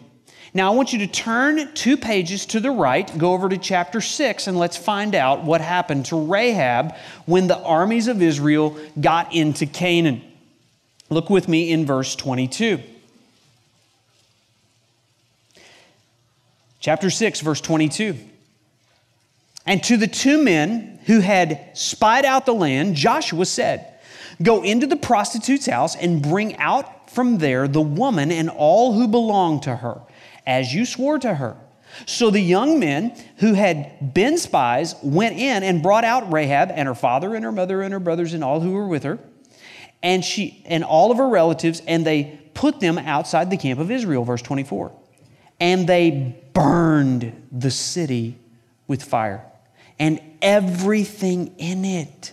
Now, 0.53 0.73
I 0.73 0.75
want 0.75 0.93
you 0.93 0.99
to 0.99 1.07
turn 1.07 1.73
two 1.75 1.97
pages 1.97 2.45
to 2.47 2.61
the 2.61 2.73
right, 2.73 3.17
go 3.17 3.33
over 3.33 3.49
to 3.49 3.57
chapter 3.57 4.01
6, 4.01 4.49
and 4.49 4.59
let's 4.59 4.77
find 4.77 5.15
out 5.15 5.45
what 5.45 5.61
happened 5.61 6.07
to 6.07 6.21
Rahab 6.21 6.97
when 7.25 7.47
the 7.47 7.59
armies 7.59 8.09
of 8.09 8.21
Israel 8.21 8.77
got 9.01 9.33
into 9.33 9.65
Canaan. 9.65 10.23
Look 11.09 11.31
with 11.31 11.47
me 11.49 11.71
in 11.71 11.87
verse 11.87 12.17
22. 12.17 12.81
Chapter 16.81 17.11
6, 17.11 17.41
verse 17.41 17.61
22. 17.61 18.17
And 19.67 19.83
to 19.85 19.99
the 19.99 20.07
two 20.07 20.43
men 20.43 20.99
who 21.05 21.21
had 21.21 21.71
spied 21.75 22.25
out 22.25 22.47
the 22.47 22.55
land, 22.55 22.97
Joshua 22.97 23.45
said, 23.45 23.87
Go 24.43 24.63
into 24.63 24.87
the 24.87 24.97
prostitute's 24.97 25.67
house 25.67 25.95
and 25.95 26.23
bring 26.23 26.57
out 26.57 27.11
from 27.11 27.39
there 27.39 27.69
the 27.69 27.83
woman 27.83 28.33
and 28.33 28.49
all 28.49 28.95
who 28.95 29.07
belong 29.07 29.61
to 29.61 29.77
her, 29.77 30.01
as 30.47 30.73
you 30.73 30.87
swore 30.87 31.19
to 31.19 31.35
her. 31.35 31.57
So 32.07 32.31
the 32.31 32.41
young 32.41 32.79
men 32.79 33.15
who 33.37 33.53
had 33.53 34.15
been 34.15 34.39
spies 34.39 34.95
went 35.03 35.37
in 35.37 35.63
and 35.63 35.83
brought 35.83 36.05
out 36.05 36.33
Rahab 36.33 36.71
and 36.73 36.89
her 36.89 36.95
father 36.95 37.35
and 37.35 37.45
her 37.45 37.53
mother 37.53 37.83
and 37.83 37.93
her 37.93 38.01
brothers 38.01 38.33
and 38.33 38.43
all 38.43 38.61
who 38.61 38.71
were 38.71 38.87
with 38.89 39.03
her, 39.03 39.19
and 40.03 40.25
she 40.25 40.63
and 40.65 40.83
all 40.83 41.11
of 41.11 41.19
her 41.19 41.29
relatives, 41.29 41.83
and 41.87 42.07
they 42.07 42.41
put 42.55 42.81
them 42.81 42.97
outside 42.97 43.51
the 43.51 43.57
camp 43.59 43.81
of 43.81 43.91
Israel. 43.91 44.25
Verse 44.25 44.41
24 44.41 44.93
and 45.61 45.87
they 45.87 46.40
burned 46.53 47.49
the 47.51 47.71
city 47.71 48.37
with 48.87 49.03
fire 49.03 49.45
and 49.99 50.21
everything 50.41 51.55
in 51.59 51.85
it. 51.85 52.33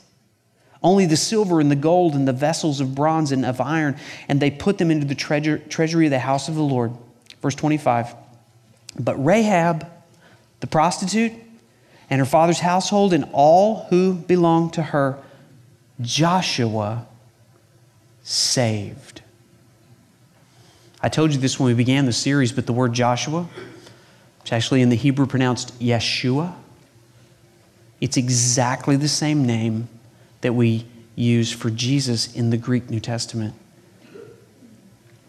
Only 0.82 1.06
the 1.06 1.18
silver 1.18 1.60
and 1.60 1.70
the 1.70 1.76
gold 1.76 2.14
and 2.14 2.28
the 2.28 2.34
vessels 2.34 2.80
of 2.80 2.96
bronze 2.96 3.32
and 3.32 3.46
of 3.46 3.60
iron, 3.60 3.98
and 4.30 4.40
they 4.40 4.52
put 4.52 4.78
them 4.78 4.90
into 4.90 5.06
the 5.06 5.16
treasure, 5.16 5.58
treasury 5.58 6.06
of 6.06 6.12
the 6.12 6.20
house 6.20 6.48
of 6.48 6.56
the 6.56 6.62
Lord. 6.62 6.94
Verse 7.42 7.56
25. 7.56 8.16
But 9.00 9.24
Rahab, 9.24 9.88
the 10.62 10.68
prostitute, 10.68 11.34
and 12.10 12.20
her 12.20 12.26
father's 12.26 12.60
household, 12.60 13.12
and 13.12 13.28
all 13.34 13.86
who 13.90 14.14
belonged 14.14 14.74
to 14.74 14.84
her, 14.84 15.18
Joshua 16.00 17.06
saved. 18.24 19.22
I 21.02 21.10
told 21.10 21.34
you 21.34 21.40
this 21.40 21.60
when 21.60 21.68
we 21.68 21.74
began 21.74 22.06
the 22.06 22.14
series, 22.14 22.52
but 22.52 22.66
the 22.66 22.74
word 22.74 22.94
Joshua, 22.94 23.48
which 24.48 24.54
actually 24.54 24.82
in 24.82 24.88
the 24.88 24.96
Hebrew 24.96 25.26
pronounced 25.26 25.78
Yeshua, 25.78 26.56
It's 28.00 28.16
exactly 28.16 28.96
the 28.96 29.10
same 29.10 29.46
name 29.46 29.90
that 30.40 30.54
we 30.54 30.86
use 31.16 31.52
for 31.52 31.70
Jesus 31.70 32.34
in 32.34 32.50
the 32.50 32.56
Greek 32.56 32.90
New 32.90 33.02
Testament. 33.02 33.56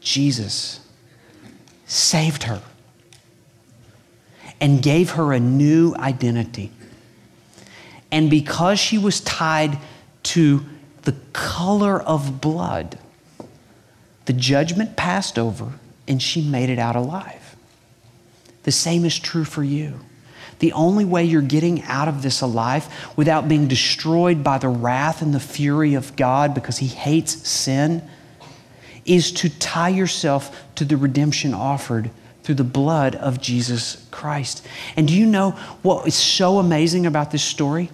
Jesus 0.01 0.87
saved 1.85 2.45
her 2.45 2.63
and 4.61 4.81
gave 4.81 5.11
her 5.11 5.33
a 5.33 5.41
new 5.41 5.97
identity. 5.97 6.71
And 8.13 8.31
because 8.31 8.79
she 8.79 8.99
was 8.99 9.19
tied 9.19 9.79
to 10.35 10.65
the 11.03 11.17
color 11.33 12.01
of 12.01 12.41
blood, 12.41 13.01
the 14.27 14.33
judgment 14.33 14.95
passed 14.95 15.41
over 15.41 15.73
and 16.07 16.23
she 16.23 16.41
made 16.41 16.71
it 16.71 16.79
out 16.79 16.95
alive. 16.95 17.48
The 18.69 18.73
same 18.73 19.07
is 19.07 19.19
true 19.19 19.45
for 19.47 19.65
you. 19.65 19.99
The 20.59 20.75
only 20.75 21.07
way 21.07 21.25
you're 21.25 21.41
getting 21.41 21.81
out 21.85 22.07
of 22.07 22.21
this 22.21 22.43
alive 22.43 22.87
without 23.17 23.49
being 23.49 23.67
destroyed 23.67 24.45
by 24.45 24.59
the 24.59 24.69
wrath 24.69 25.23
and 25.23 25.33
the 25.33 25.41
fury 25.41 25.95
of 25.95 26.15
God 26.17 26.53
because 26.53 26.77
He 26.77 26.87
hates 26.87 27.49
sin 27.49 28.07
is 29.07 29.33
to 29.33 29.49
tie 29.49 29.89
yourself 29.89 30.55
to 30.75 30.85
the 30.85 30.99
redemption 30.99 31.55
offered 31.55 32.11
through 32.43 32.57
the 32.57 32.63
blood 32.63 33.15
of 33.15 33.41
Jesus 33.41 34.07
Christ. 34.11 34.67
And 34.99 35.09
do 35.09 35.15
you 35.15 35.25
know 35.25 35.53
what 35.81 36.07
is 36.07 36.15
so 36.15 36.59
amazing 36.59 37.07
about 37.07 37.31
this 37.31 37.43
story? 37.43 37.89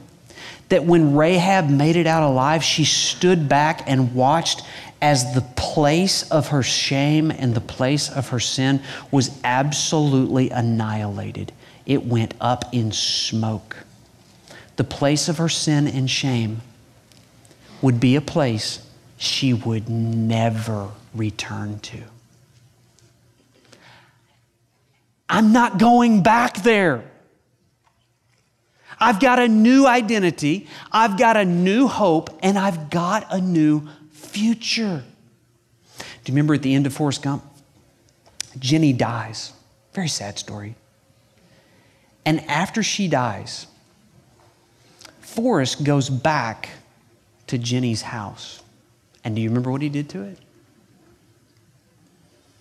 That 0.71 0.85
when 0.85 1.15
Rahab 1.15 1.71
made 1.71 1.95
it 1.95 2.09
out 2.09 2.25
alive, 2.25 2.65
she 2.65 2.85
stood 2.85 3.49
back 3.49 3.85
and 3.87 4.13
watched 4.13 4.65
as 5.01 5.35
the 5.35 5.43
place 5.57 6.31
of 6.31 6.49
her 6.49 6.63
shame 6.63 7.31
and 7.31 7.55
the 7.55 7.61
place 7.61 8.09
of 8.11 8.31
her 8.31 8.41
sin 8.41 8.81
was 9.11 9.39
absolutely 9.45 10.51
annihilated 10.51 11.53
it 11.87 12.05
went 12.05 12.35
up 12.41 12.65
in 12.73 12.93
smoke. 12.93 13.77
The 14.77 14.85
place 14.85 15.29
of 15.29 15.39
her 15.39 15.49
sin 15.49 15.87
and 15.87 16.11
shame 16.11 16.63
would 17.83 18.01
be 18.01 18.17
a 18.17 18.21
place 18.21 18.85
she 19.19 19.53
would 19.53 19.89
never 19.89 20.91
return 21.15 21.79
to. 21.81 22.03
I'm 25.29 25.53
not 25.53 25.79
going 25.79 26.23
back 26.23 26.63
there. 26.63 27.05
I've 28.99 29.21
got 29.21 29.39
a 29.39 29.49
new 29.49 29.87
identity, 29.87 30.69
I've 30.93 31.19
got 31.19 31.37
a 31.37 31.45
new 31.45 31.89
hope, 31.89 32.39
and 32.43 32.57
I've 32.57 32.91
got 32.91 33.27
a 33.31 33.41
new 33.41 33.89
future. 34.35 35.05
Do 35.97 36.05
you 36.27 36.35
remember 36.35 36.55
at 36.55 36.63
the 36.63 36.75
end 36.75 36.87
of 36.87 36.93
Forrest 36.93 37.23
Gump? 37.23 37.45
Jenny 38.59 38.93
dies. 38.93 39.53
Very 39.93 40.09
sad 40.09 40.39
story. 40.39 40.75
And 42.27 42.41
after 42.51 42.83
she 42.83 43.07
dies, 43.07 43.67
Forrest 45.21 45.85
goes 45.85 46.11
back 46.11 46.71
to 47.47 47.59
Jenny's 47.59 48.03
house. 48.03 48.63
And 49.23 49.37
do 49.37 49.43
you 49.43 49.49
remember 49.49 49.71
what 49.71 49.83
he 49.83 49.89
did 49.89 50.09
to 50.11 50.23
it? 50.23 50.39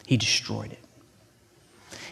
He 0.05 0.17
destroyed 0.17 0.71
it. 0.71 0.79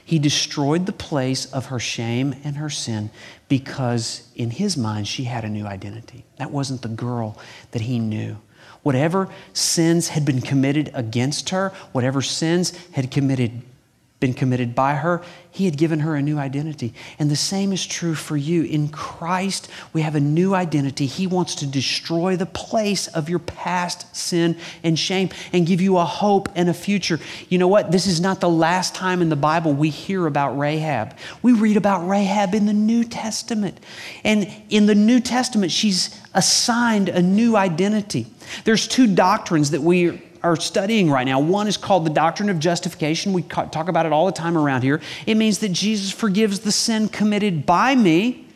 He 0.03 0.17
destroyed 0.17 0.87
the 0.87 0.91
place 0.91 1.45
of 1.53 1.67
her 1.67 1.79
shame 1.79 2.35
and 2.43 2.57
her 2.57 2.69
sin 2.69 3.11
because, 3.47 4.27
in 4.35 4.49
his 4.49 4.75
mind, 4.75 5.07
she 5.07 5.25
had 5.25 5.45
a 5.45 5.49
new 5.49 5.65
identity. 5.65 6.25
That 6.37 6.51
wasn't 6.51 6.81
the 6.81 6.89
girl 6.89 7.37
that 7.71 7.83
he 7.83 7.99
knew. 7.99 8.37
Whatever 8.83 9.29
sins 9.53 10.09
had 10.09 10.25
been 10.25 10.41
committed 10.41 10.91
against 10.93 11.49
her, 11.49 11.69
whatever 11.91 12.21
sins 12.21 12.73
had 12.93 13.11
committed 13.11 13.61
been 14.21 14.33
committed 14.33 14.73
by 14.73 14.93
her, 14.93 15.21
He 15.49 15.65
had 15.65 15.77
given 15.77 15.99
her 15.99 16.15
a 16.15 16.21
new 16.21 16.37
identity. 16.37 16.93
And 17.19 17.29
the 17.29 17.35
same 17.35 17.73
is 17.73 17.85
true 17.85 18.15
for 18.15 18.37
you. 18.37 18.63
In 18.63 18.87
Christ, 18.87 19.67
we 19.91 20.03
have 20.03 20.15
a 20.15 20.19
new 20.21 20.53
identity. 20.53 21.07
He 21.07 21.27
wants 21.27 21.55
to 21.55 21.67
destroy 21.67 22.37
the 22.37 22.45
place 22.45 23.07
of 23.07 23.27
your 23.27 23.39
past 23.39 24.15
sin 24.15 24.55
and 24.83 24.97
shame 24.97 25.29
and 25.51 25.67
give 25.67 25.81
you 25.81 25.97
a 25.97 26.05
hope 26.05 26.47
and 26.55 26.69
a 26.69 26.73
future. 26.73 27.19
You 27.49 27.57
know 27.57 27.67
what? 27.67 27.91
This 27.91 28.07
is 28.07 28.21
not 28.21 28.39
the 28.39 28.49
last 28.49 28.95
time 28.95 29.21
in 29.21 29.29
the 29.29 29.35
Bible 29.35 29.73
we 29.73 29.89
hear 29.89 30.27
about 30.27 30.57
Rahab. 30.57 31.17
We 31.41 31.51
read 31.51 31.75
about 31.75 32.07
Rahab 32.07 32.53
in 32.53 32.67
the 32.67 32.73
New 32.73 33.03
Testament. 33.03 33.79
And 34.23 34.47
in 34.69 34.85
the 34.85 34.95
New 34.95 35.19
Testament, 35.19 35.71
she's 35.71 36.15
assigned 36.35 37.09
a 37.09 37.23
new 37.23 37.57
identity. 37.57 38.27
There's 38.65 38.87
two 38.87 39.13
doctrines 39.13 39.71
that 39.71 39.81
we 39.81 40.21
are 40.43 40.55
studying 40.55 41.09
right 41.09 41.25
now. 41.25 41.39
One 41.39 41.67
is 41.67 41.77
called 41.77 42.05
the 42.05 42.11
doctrine 42.11 42.49
of 42.49 42.59
justification. 42.59 43.33
We 43.33 43.43
talk 43.43 43.87
about 43.87 44.05
it 44.05 44.11
all 44.11 44.25
the 44.25 44.31
time 44.31 44.57
around 44.57 44.83
here. 44.83 45.01
It 45.25 45.35
means 45.35 45.59
that 45.59 45.69
Jesus 45.69 46.11
forgives 46.11 46.61
the 46.61 46.71
sin 46.71 47.09
committed 47.09 47.65
by 47.65 47.95
me 47.95 48.47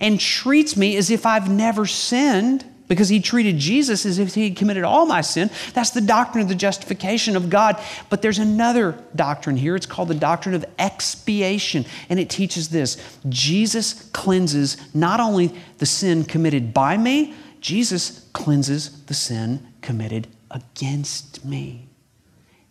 and 0.00 0.18
treats 0.18 0.76
me 0.76 0.96
as 0.96 1.10
if 1.10 1.26
I've 1.26 1.50
never 1.50 1.86
sinned 1.86 2.64
because 2.88 3.08
he 3.08 3.20
treated 3.20 3.56
Jesus 3.56 4.04
as 4.04 4.18
if 4.18 4.34
he 4.34 4.50
had 4.50 4.56
committed 4.56 4.84
all 4.84 5.06
my 5.06 5.22
sin. 5.22 5.50
That's 5.72 5.90
the 5.90 6.00
doctrine 6.02 6.42
of 6.42 6.48
the 6.48 6.54
justification 6.54 7.36
of 7.36 7.48
God. 7.48 7.80
But 8.10 8.20
there's 8.20 8.38
another 8.38 9.02
doctrine 9.16 9.56
here. 9.56 9.74
It's 9.76 9.86
called 9.86 10.08
the 10.08 10.14
doctrine 10.14 10.54
of 10.54 10.64
expiation. 10.78 11.86
And 12.10 12.20
it 12.20 12.28
teaches 12.28 12.68
this 12.68 13.18
Jesus 13.28 14.10
cleanses 14.12 14.76
not 14.94 15.20
only 15.20 15.54
the 15.78 15.86
sin 15.86 16.24
committed 16.24 16.74
by 16.74 16.98
me, 16.98 17.34
Jesus 17.60 18.28
cleanses 18.34 19.04
the 19.04 19.14
sin 19.14 19.66
committed 19.80 20.28
against 20.52 21.44
me. 21.44 21.88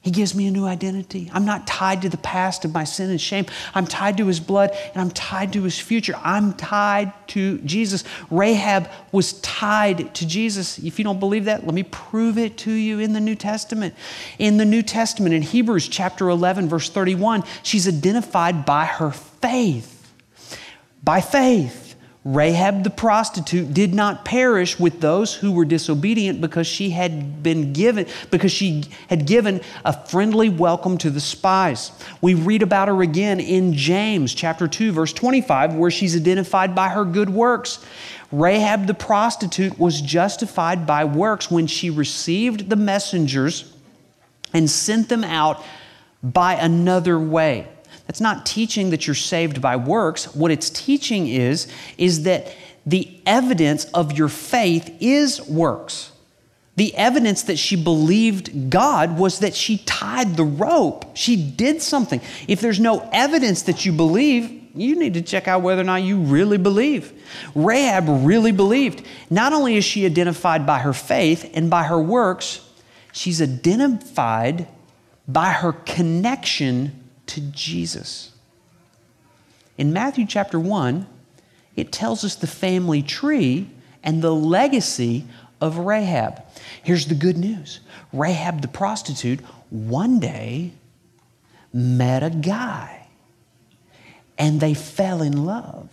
He 0.02 0.10
gives 0.10 0.34
me 0.34 0.48
a 0.48 0.52
new 0.52 0.65
identity. 0.65 1.30
I'm 1.32 1.46
not 1.46 1.67
tied 1.67 2.02
to 2.02 2.10
the 2.10 2.17
past 2.17 2.65
of 2.65 2.74
my 2.74 2.86
sin 2.86 3.12
and 3.12 3.22
shame. 3.22 3.46
I'm 3.76 3.86
tied 3.86 4.17
to 4.17 4.26
his 4.26 4.39
blood 4.39 4.72
and 4.94 5.02
I'm 5.02 5.12
tied 5.12 5.54
to 5.54 5.62
his 5.62 5.80
future. 5.80 6.15
I'm 6.24 6.54
tied 6.54 7.13
to 7.30 7.60
Jesus. 7.60 8.04
Rahab 8.32 8.89
was 9.12 9.34
tied 9.41 10.15
to 10.15 10.26
Jesus. 10.26 10.80
If 10.80 10.98
you 10.98 11.06
don't 11.06 11.20
believe 11.20 11.46
that, 11.46 11.67
let 11.67 11.76
me 11.76 11.84
prove 11.84 12.39
it 12.39 12.58
to 12.60 12.72
you 12.72 12.98
in 12.98 13.13
the 13.13 13.20
New 13.20 13.36
Testament. 13.36 13.94
In 14.39 14.58
the 14.58 14.65
New 14.65 14.82
Testament, 14.82 15.36
in 15.36 15.44
Hebrews 15.44 15.88
chapter 15.88 16.30
11, 16.30 16.67
verse 16.67 16.89
31, 16.89 17.44
she's 17.62 17.88
identified 17.88 18.65
by 18.65 18.86
her 18.86 19.12
faith. 19.12 20.12
By 21.04 21.22
faith. 21.22 21.90
Rahab 22.23 22.84
the 22.84 22.91
prostitute 22.91 23.73
did 23.73 23.95
not 23.95 24.23
perish 24.23 24.79
with 24.79 25.01
those 25.01 25.34
who 25.34 25.51
were 25.51 25.65
disobedient 25.65 26.39
because 26.39 26.67
she 26.67 26.91
had 26.91 27.41
been 27.41 27.73
given 27.73 28.05
because 28.29 28.51
she 28.51 28.84
had 29.10 29.25
given 29.25 29.60
a 29.84 30.05
friendly 30.07 30.47
welcome 30.47 30.99
to 30.99 31.10
the 31.10 31.19
spies. 31.19 31.91
We 32.21 32.36
read 32.36 32.62
about 32.62 32.89
her 32.89 33.01
again 33.01 33.39
in 33.39 33.73
James 33.73 34.36
chapter 34.36 34.67
2 34.67 34.91
verse 34.91 35.13
25 35.13 35.73
where 35.73 35.89
she's 35.89 36.15
identified 36.15 36.75
by 36.75 36.89
her 36.89 37.05
good 37.05 37.31
works. 37.31 37.84
Rahab 38.31 38.86
the 38.86 38.93
prostitute 38.93 39.79
was 39.79 39.99
justified 39.99 40.86
by 40.86 41.05
works 41.05 41.49
when 41.49 41.65
she 41.65 41.89
received 41.89 42.69
the 42.69 42.75
messengers 42.75 43.73
and 44.53 44.69
sent 44.69 45.10
them 45.10 45.23
out 45.23 45.63
by 46.21 46.53
another 46.53 47.19
way. 47.19 47.67
That's 48.12 48.19
not 48.19 48.45
teaching 48.45 48.89
that 48.89 49.08
you're 49.08 49.15
saved 49.15 49.62
by 49.62 49.78
works. 49.78 50.36
What 50.36 50.52
it's 50.52 50.69
teaching 50.69 51.30
is, 51.30 51.71
is 51.97 52.24
that 52.24 52.54
the 52.86 53.08
evidence 53.26 53.86
of 53.86 54.17
your 54.17 54.28
faith 54.28 54.93
is 55.00 55.41
works. 55.47 56.12
The 56.76 56.93
evidence 56.97 57.43
that 57.43 57.58
she 57.58 57.82
believed 57.82 58.69
God 58.69 59.17
was 59.17 59.39
that 59.39 59.56
she 59.56 59.78
tied 59.86 60.36
the 60.36 60.43
rope. 60.43 61.15
She 61.15 61.38
did 61.38 61.82
something. 61.82 62.19
If 62.50 62.60
there's 62.60 62.82
no 62.82 63.10
evidence 63.13 63.62
that 63.62 63.86
you 63.86 63.93
believe, 63.93 64.62
you 64.76 64.97
need 64.97 65.13
to 65.13 65.21
check 65.21 65.47
out 65.47 65.62
whether 65.62 65.80
or 65.80 65.86
not 65.86 66.04
you 66.04 66.17
really 66.17 66.58
believe. 66.58 67.13
Rahab 67.56 68.26
really 68.26 68.52
believed. 68.52 69.08
Not 69.30 69.54
only 69.54 69.78
is 69.78 69.86
she 69.86 70.06
identified 70.06 70.65
by 70.65 70.80
her 70.80 70.91
faith 70.91 71.50
and 71.54 71.69
by 71.69 71.84
her 71.84 72.02
works, 72.02 72.60
she's 73.13 73.41
identified 73.41 74.67
by 75.30 75.52
her 75.52 75.71
connection 75.71 77.00
to 77.32 77.41
Jesus. 77.41 78.32
In 79.78 79.94
Matthew 79.94 80.26
chapter 80.26 80.60
1, 80.60 81.08
it 81.78 81.91
tells 81.91 82.26
us 82.26 82.36
the 82.36 82.46
family 82.46 83.02
tree 83.02 83.70
and 84.04 84.22
the 84.22 84.36
legacy 84.36 85.26
of 85.62 85.78
Rahab. 85.78 86.44
Here's 86.84 87.06
the 87.08 87.15
good 87.15 87.38
news 87.38 87.80
Rahab 88.12 88.62
the 88.62 88.67
prostitute 88.67 89.39
one 89.70 90.20
day 90.20 90.74
met 91.72 92.22
a 92.22 92.30
guy 92.30 93.08
and 94.38 94.60
they 94.60 94.74
fell 94.74 95.22
in 95.22 95.46
love 95.46 95.88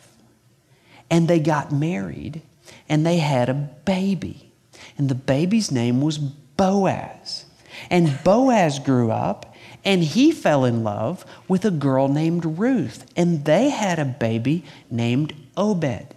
and 1.09 1.29
they 1.29 1.39
got 1.39 1.71
married 1.71 2.43
and 2.89 3.07
they 3.07 3.19
had 3.19 3.49
a 3.49 3.55
baby. 3.55 4.51
And 4.97 5.09
the 5.09 5.15
baby's 5.15 5.71
name 5.71 6.01
was 6.01 6.19
Boaz. 6.19 7.45
And 7.91 8.19
Boaz 8.25 8.81
grew 8.81 9.13
up 9.13 9.55
and 9.85 10.03
he 10.03 10.33
fell 10.33 10.65
in 10.65 10.83
love 10.85 11.25
with 11.47 11.65
a 11.65 11.71
girl 11.71 12.09
named 12.09 12.59
Ruth, 12.59 13.11
and 13.17 13.45
they 13.45 13.71
had 13.71 13.99
a 13.99 14.05
baby 14.05 14.65
named 14.91 15.35
Obed. 15.57 16.15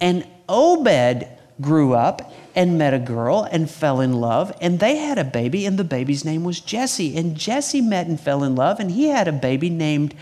And 0.00 0.26
Obed 0.48 1.26
grew 1.60 1.94
up 1.94 2.32
and 2.54 2.78
met 2.78 2.92
a 2.92 2.98
girl 2.98 3.48
and 3.50 3.70
fell 3.70 4.00
in 4.00 4.20
love, 4.20 4.54
and 4.60 4.78
they 4.78 4.96
had 4.96 5.18
a 5.18 5.24
baby, 5.24 5.64
and 5.66 5.78
the 5.78 5.84
baby's 5.84 6.24
name 6.24 6.44
was 6.44 6.60
Jesse. 6.60 7.16
And 7.16 7.36
Jesse 7.36 7.80
met 7.80 8.06
and 8.06 8.20
fell 8.20 8.44
in 8.44 8.54
love, 8.54 8.78
and 8.80 8.90
he 8.90 9.08
had 9.08 9.28
a 9.28 9.32
baby 9.32 9.70
named 9.70 10.14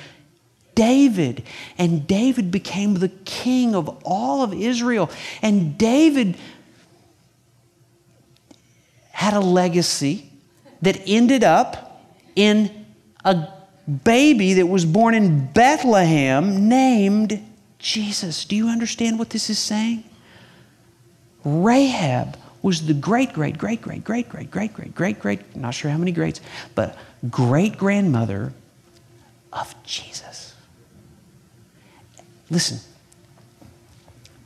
David. 0.74 1.42
And 1.76 2.06
David 2.06 2.50
became 2.50 2.94
the 2.94 3.09
king 3.09 3.74
of 3.74 3.88
all 4.04 4.42
of 4.42 4.54
Israel. 4.54 5.11
And 5.42 5.76
David 5.76 6.37
had 9.12 9.35
a 9.35 9.40
legacy 9.40 10.30
that 10.83 11.02
ended 11.06 11.44
up 11.44 11.89
in 12.37 12.87
a 13.25 13.49
baby 14.05 14.55
that 14.55 14.66
was 14.66 14.85
born 14.85 15.14
in 15.14 15.47
Bethlehem 15.53 16.69
named 16.69 17.43
Jesus. 17.79 18.45
Do 18.45 18.57
you 18.57 18.69
understand 18.69 19.19
what 19.19 19.31
this 19.31 19.51
is 19.51 19.59
saying? 19.59 20.05
Rahab 21.45 22.37
was 22.62 22.87
the 22.87 22.95
great, 22.95 23.33
great, 23.33 23.57
great, 23.57 23.81
great, 23.81 24.05
great, 24.05 24.29
great, 24.29 24.51
great, 24.51 24.75
great, 24.75 24.95
great, 24.95 25.19
great, 25.19 25.57
not 25.57 25.75
sure 25.75 25.90
how 25.90 25.97
many 25.97 26.12
greats, 26.12 26.40
but 26.75 26.99
great 27.31 27.79
grandmother 27.79 28.53
of 29.53 29.75
Jesus. 29.85 30.55
Listen, 32.51 32.79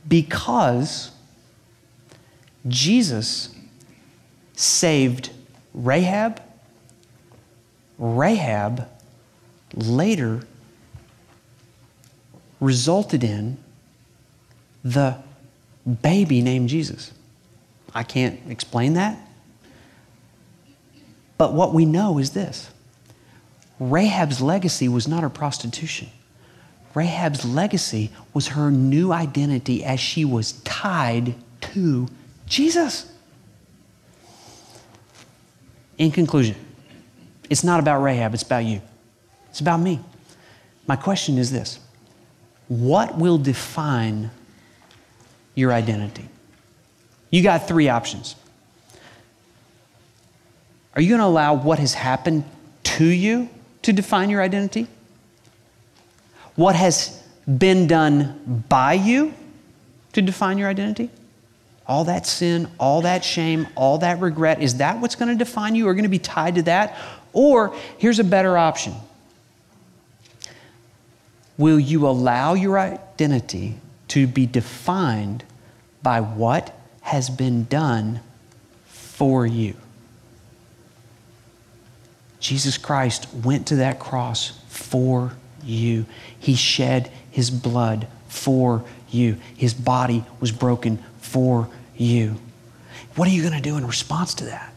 because 0.07 1.11
Jesus 2.67 3.53
saved 4.53 5.31
Rahab, 5.73 6.41
Rahab 7.97 8.87
later 9.73 10.41
resulted 12.59 13.23
in 13.23 13.57
the 14.83 15.17
baby 16.01 16.41
named 16.41 16.69
Jesus. 16.69 17.11
I 17.93 18.03
can't 18.03 18.39
explain 18.49 18.93
that. 18.93 19.17
But 21.37 21.53
what 21.53 21.73
we 21.73 21.85
know 21.85 22.17
is 22.17 22.31
this 22.31 22.69
Rahab's 23.79 24.41
legacy 24.41 24.87
was 24.87 25.07
not 25.07 25.23
her 25.23 25.29
prostitution. 25.29 26.09
Rahab's 26.93 27.43
legacy 27.43 28.09
was 28.33 28.47
her 28.49 28.71
new 28.71 29.11
identity 29.11 29.83
as 29.83 29.99
she 29.99 30.23
was 30.23 30.53
tied 30.61 31.35
to 31.59 32.07
Jesus. 32.47 33.11
In 35.97 36.11
conclusion, 36.11 36.55
it's 37.49 37.63
not 37.63 37.79
about 37.79 38.01
Rahab, 38.01 38.33
it's 38.33 38.43
about 38.43 38.65
you. 38.65 38.81
It's 39.49 39.59
about 39.59 39.79
me. 39.79 39.99
My 40.87 40.95
question 40.95 41.37
is 41.37 41.51
this 41.51 41.79
What 42.67 43.17
will 43.17 43.37
define 43.37 44.31
your 45.55 45.71
identity? 45.71 46.27
You 47.29 47.43
got 47.43 47.67
three 47.67 47.89
options. 47.89 48.35
Are 50.95 51.01
you 51.01 51.09
going 51.09 51.19
to 51.19 51.25
allow 51.25 51.55
what 51.55 51.79
has 51.79 51.93
happened 51.93 52.45
to 52.83 53.05
you 53.05 53.49
to 53.81 53.91
define 53.91 54.29
your 54.29 54.41
identity? 54.41 54.87
What 56.55 56.75
has 56.75 57.21
been 57.45 57.87
done 57.87 58.63
by 58.69 58.93
you 58.93 59.33
to 60.13 60.21
define 60.21 60.57
your 60.57 60.69
identity? 60.69 61.09
All 61.87 62.05
that 62.05 62.25
sin, 62.25 62.69
all 62.79 63.01
that 63.01 63.23
shame, 63.25 63.67
all 63.75 63.97
that 63.99 64.19
regret, 64.19 64.61
is 64.61 64.77
that 64.77 64.99
what's 64.99 65.15
going 65.15 65.29
to 65.29 65.35
define 65.35 65.75
you 65.75 65.87
or 65.87 65.93
going 65.93 66.03
to 66.03 66.09
be 66.09 66.17
tied 66.17 66.55
to 66.55 66.63
that? 66.63 66.97
Or 67.35 67.75
here's 67.99 68.17
a 68.17 68.23
better 68.23 68.57
option 68.57 68.95
Will 71.57 71.79
you 71.79 72.07
allow 72.07 72.55
your 72.55 72.79
identity 72.79 73.75
to 74.09 74.27
be 74.27 74.45
defined 74.45 75.43
by 76.01 76.21
what 76.21 76.77
has 77.01 77.29
been 77.29 77.65
done 77.65 78.19
for 78.85 79.45
you. 79.45 79.75
Jesus 82.39 82.77
Christ 82.77 83.27
went 83.33 83.67
to 83.67 83.77
that 83.77 83.99
cross 83.99 84.59
for 84.67 85.33
you. 85.63 86.05
He 86.37 86.55
shed 86.55 87.11
his 87.31 87.49
blood 87.49 88.07
for 88.27 88.83
you. 89.09 89.37
His 89.55 89.73
body 89.73 90.25
was 90.39 90.51
broken 90.51 90.97
for 91.21 91.69
you. 91.97 92.35
What 93.15 93.27
are 93.27 93.31
you 93.31 93.41
going 93.41 93.55
to 93.55 93.61
do 93.61 93.77
in 93.77 93.87
response 93.87 94.33
to 94.35 94.45
that? 94.45 94.73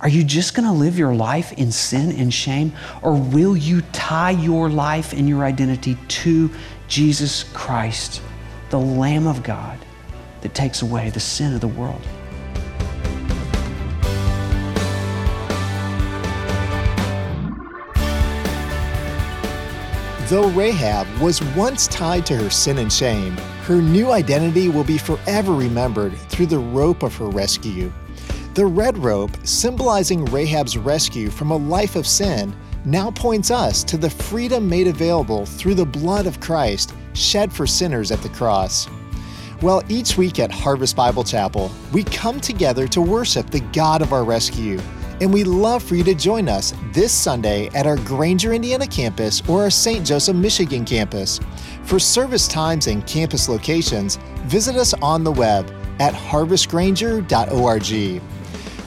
Are 0.00 0.08
you 0.08 0.24
just 0.24 0.54
going 0.54 0.66
to 0.66 0.72
live 0.72 0.98
your 0.98 1.14
life 1.14 1.52
in 1.52 1.70
sin 1.72 2.12
and 2.18 2.32
shame? 2.32 2.72
Or 3.02 3.14
will 3.14 3.56
you 3.56 3.82
tie 3.92 4.30
your 4.30 4.70
life 4.70 5.12
and 5.12 5.28
your 5.28 5.44
identity 5.44 5.96
to 6.08 6.50
Jesus 6.88 7.44
Christ, 7.52 8.22
the 8.70 8.78
Lamb 8.78 9.26
of 9.26 9.42
God? 9.42 9.78
that 10.40 10.54
takes 10.54 10.82
away 10.82 11.10
the 11.10 11.20
sin 11.20 11.54
of 11.54 11.60
the 11.60 11.68
world. 11.68 12.00
Though 20.28 20.48
Rahab 20.50 21.08
was 21.20 21.42
once 21.54 21.88
tied 21.88 22.24
to 22.26 22.36
her 22.36 22.50
sin 22.50 22.78
and 22.78 22.92
shame, 22.92 23.36
her 23.64 23.82
new 23.82 24.12
identity 24.12 24.68
will 24.68 24.84
be 24.84 24.96
forever 24.96 25.52
remembered 25.52 26.16
through 26.16 26.46
the 26.46 26.58
rope 26.58 27.02
of 27.02 27.16
her 27.16 27.26
rescue. 27.26 27.92
The 28.54 28.66
red 28.66 28.98
rope, 28.98 29.30
symbolizing 29.44 30.24
Rahab's 30.24 30.76
rescue 30.76 31.30
from 31.30 31.52
a 31.52 31.56
life 31.56 31.94
of 31.94 32.04
sin, 32.04 32.52
now 32.84 33.12
points 33.12 33.52
us 33.52 33.84
to 33.84 33.96
the 33.96 34.10
freedom 34.10 34.68
made 34.68 34.88
available 34.88 35.46
through 35.46 35.74
the 35.74 35.86
blood 35.86 36.26
of 36.26 36.40
Christ 36.40 36.92
shed 37.12 37.52
for 37.52 37.64
sinners 37.64 38.10
at 38.10 38.20
the 38.22 38.28
cross. 38.30 38.88
Well, 39.62 39.84
each 39.88 40.16
week 40.16 40.40
at 40.40 40.50
Harvest 40.50 40.96
Bible 40.96 41.22
Chapel, 41.22 41.70
we 41.92 42.02
come 42.02 42.40
together 42.40 42.88
to 42.88 43.00
worship 43.00 43.50
the 43.50 43.60
God 43.60 44.02
of 44.02 44.12
our 44.12 44.24
rescue. 44.24 44.80
And 45.20 45.32
we'd 45.32 45.46
love 45.46 45.84
for 45.84 45.94
you 45.94 46.02
to 46.04 46.14
join 46.14 46.48
us 46.48 46.74
this 46.92 47.12
Sunday 47.12 47.68
at 47.68 47.86
our 47.86 47.98
Granger, 47.98 48.52
Indiana 48.52 48.86
campus 48.86 49.48
or 49.48 49.62
our 49.62 49.70
St. 49.70 50.04
Joseph, 50.04 50.34
Michigan 50.34 50.84
campus. 50.84 51.38
For 51.84 52.00
service 52.00 52.48
times 52.48 52.88
and 52.88 53.06
campus 53.06 53.48
locations, 53.48 54.16
visit 54.46 54.74
us 54.74 54.92
on 54.94 55.22
the 55.22 55.32
web 55.32 55.70
at 56.00 56.14
harvestgranger.org. 56.14 58.22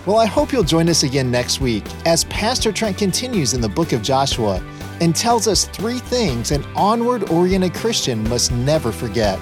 Well, 0.06 0.18
I 0.18 0.26
hope 0.26 0.52
you'll 0.52 0.64
join 0.64 0.90
us 0.90 1.04
again 1.04 1.32
next 1.32 1.62
week 1.62 1.86
as 2.06 2.26
Pastor 2.26 2.74
Trent 2.74 2.98
continues 2.98 3.54
in 3.54 3.62
the 3.62 3.70
book 3.70 3.94
of 3.94 4.02
Joshua 4.02 4.62
and 5.00 5.16
tells 5.16 5.48
us 5.48 5.64
three 5.64 6.00
things 6.00 6.52
an 6.52 6.66
onward 6.76 7.30
oriented 7.30 7.74
Christian 7.74 8.22
must 8.28 8.52
never 8.52 8.92
forget. 8.92 9.40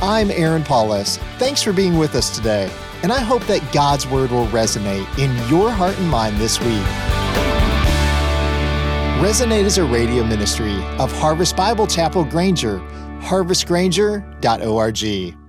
I'm 0.00 0.30
Aaron 0.30 0.62
Paulus. 0.62 1.18
Thanks 1.38 1.62
for 1.62 1.74
being 1.74 1.98
with 1.98 2.14
us 2.14 2.34
today, 2.34 2.72
and 3.02 3.12
I 3.12 3.20
hope 3.20 3.44
that 3.44 3.74
God's 3.74 4.06
Word 4.06 4.30
will 4.30 4.46
resonate 4.46 5.06
in 5.18 5.30
your 5.50 5.70
heart 5.70 5.98
and 5.98 6.08
mind 6.08 6.38
this 6.38 6.58
week. 6.60 6.82
Resonate 9.20 9.64
is 9.64 9.76
a 9.76 9.84
radio 9.84 10.24
ministry 10.24 10.82
of 10.98 11.12
Harvest 11.12 11.56
Bible 11.56 11.86
Chapel 11.86 12.24
Granger, 12.24 12.78
harvestgranger.org. 13.20 15.43